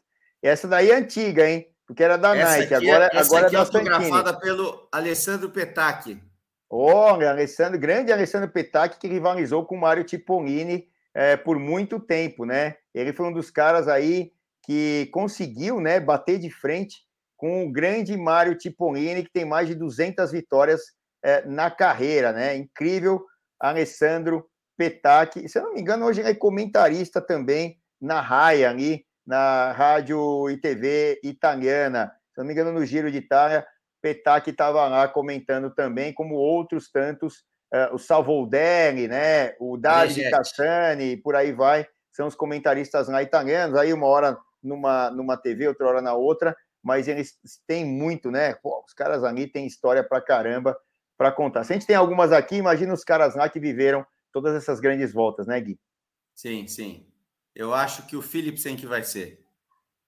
[0.42, 1.68] Essa daí é antiga, hein?
[1.86, 2.74] Porque era da essa Nike.
[2.74, 6.20] Agora, é, agora aqui é da autografada pelo Alessandro Petacchi.
[6.68, 12.44] Olha, Alessandro, grande Alessandro Petacchi, que rivalizou com o Mário Tipolini é, por muito tempo,
[12.44, 12.76] né?
[12.92, 14.32] Ele foi um dos caras aí
[14.64, 17.06] que conseguiu né, bater de frente
[17.36, 20.82] com o grande Mário Tipolini, que tem mais de 200 vitórias
[21.22, 22.56] é, na carreira, né?
[22.56, 23.24] Incrível,
[23.58, 25.48] Alessandro Petacchi.
[25.48, 30.50] Se eu não me engano, hoje ele é comentarista também na RAI ali, na Rádio
[30.50, 32.12] e TV italiana.
[32.32, 33.66] Se eu não me engano, no Giro de Itália,
[34.02, 37.44] Petacchi estava lá comentando também, como outros tantos,
[37.74, 39.54] uh, o Salvoldelli, né?
[39.58, 45.10] o Davide Cassani, por aí vai, são os comentaristas lá italianos, aí uma hora numa,
[45.10, 47.36] numa TV, outra hora na outra, mas eles
[47.66, 48.54] têm muito, né?
[48.62, 50.76] Pô, os caras ali têm história pra caramba
[51.16, 51.64] para contar.
[51.64, 55.12] Se a gente tem algumas aqui, imagina os caras lá que viveram todas essas grandes
[55.12, 55.78] voltas, né, Gui?
[56.34, 57.06] Sim, sim.
[57.54, 59.42] Eu acho que o Philipsen que vai ser.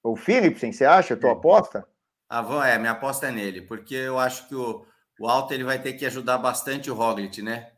[0.03, 1.17] O Philipsen, você acha?
[1.17, 1.33] Tua é.
[1.33, 1.89] aposta?
[2.29, 4.85] Ah, vou, é, minha aposta é nele, porque eu acho que o,
[5.19, 7.73] o Alto ele vai ter que ajudar bastante o Roglic, né?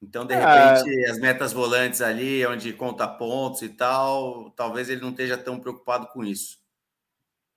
[0.00, 1.10] Então, de repente, ah.
[1.10, 6.06] as metas volantes ali, onde conta pontos e tal, talvez ele não esteja tão preocupado
[6.08, 6.58] com isso.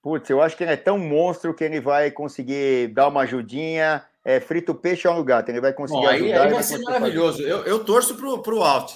[0.01, 4.05] Putz, eu acho que ele é tão monstro que ele vai conseguir dar uma ajudinha.
[4.23, 6.45] É, frito peixe é um gato, ele vai conseguir Bom, aí, ajudar.
[6.45, 7.41] Aí vai ser maravilhoso.
[7.41, 8.95] Eu, eu torço pro, pro Alt.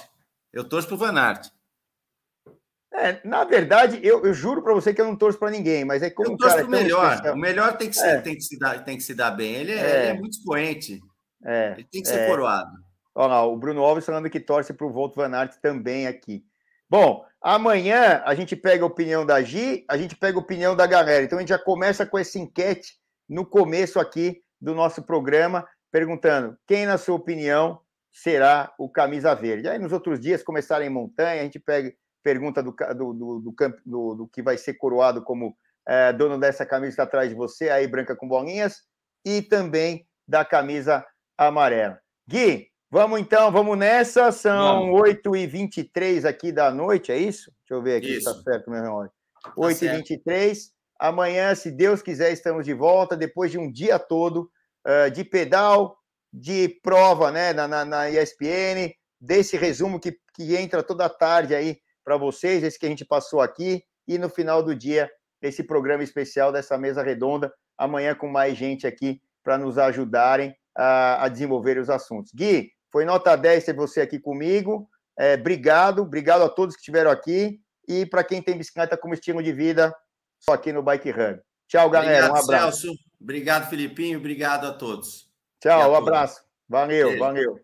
[0.52, 1.48] Eu torço pro Van Aert.
[2.92, 6.00] É, na verdade, eu, eu juro para você que eu não torço para ninguém, mas
[6.00, 7.10] é como eu torço é melhor.
[7.10, 7.34] Especial...
[7.34, 8.20] O melhor tem que, ser, é.
[8.20, 9.54] tem, que se dar, tem que se dar bem.
[9.54, 9.98] Ele é, é.
[9.98, 11.00] Ele é muito expoente.
[11.44, 11.72] É.
[11.72, 12.28] Ele tem que ser é.
[12.28, 12.70] coroado.
[13.12, 16.44] Olha lá, o Bruno Alves falando que torce para o Volto Van Aert também aqui.
[16.88, 20.86] Bom, amanhã a gente pega a opinião da Gi, a gente pega a opinião da
[20.86, 21.24] galera.
[21.24, 22.94] Então a gente já começa com essa enquete
[23.28, 27.78] no começo aqui do nosso programa, perguntando quem, na sua opinião,
[28.10, 29.68] será o camisa verde.
[29.68, 31.92] Aí nos outros dias começarem em montanha, a gente pega
[32.22, 33.54] pergunta do, do, do,
[33.84, 35.54] do, do que vai ser coroado como
[35.86, 38.82] é, dono dessa camisa que está atrás de você, aí branca com bolinhas,
[39.22, 41.04] e também da camisa
[41.36, 42.00] amarela.
[42.26, 47.52] Gui, vamos então, vamos nessa, são 8h23 aqui da noite, é isso?
[47.60, 49.12] Deixa eu ver aqui se está certo meu relógio.
[49.58, 50.54] 8h23,
[50.98, 54.50] tá amanhã, se Deus quiser, estamos de volta, depois de um dia todo
[54.86, 55.96] uh, de pedal,
[56.32, 61.78] de prova né, na, na, na ESPN, desse resumo que, que entra toda tarde aí
[62.04, 66.02] para vocês, esse que a gente passou aqui, e no final do dia, esse programa
[66.02, 71.78] especial dessa mesa redonda, amanhã com mais gente aqui para nos ajudarem a, a, desenvolver
[71.78, 72.32] os assuntos.
[72.34, 74.88] Gui, foi nota 10 ter você aqui comigo.
[75.18, 77.60] É, obrigado, obrigado a todos que estiveram aqui.
[77.86, 79.94] E para quem tem bicicleta como estilo de vida,
[80.38, 81.40] só aqui no Bike Hub.
[81.68, 82.26] Tchau, galera.
[82.26, 82.80] Obrigado, um abraço.
[82.82, 82.98] Celso.
[83.24, 84.18] Obrigado, Filipinho.
[84.18, 85.30] Obrigado a todos.
[85.58, 86.44] Tchau, um abraço.
[86.68, 87.58] Valeu, valeu.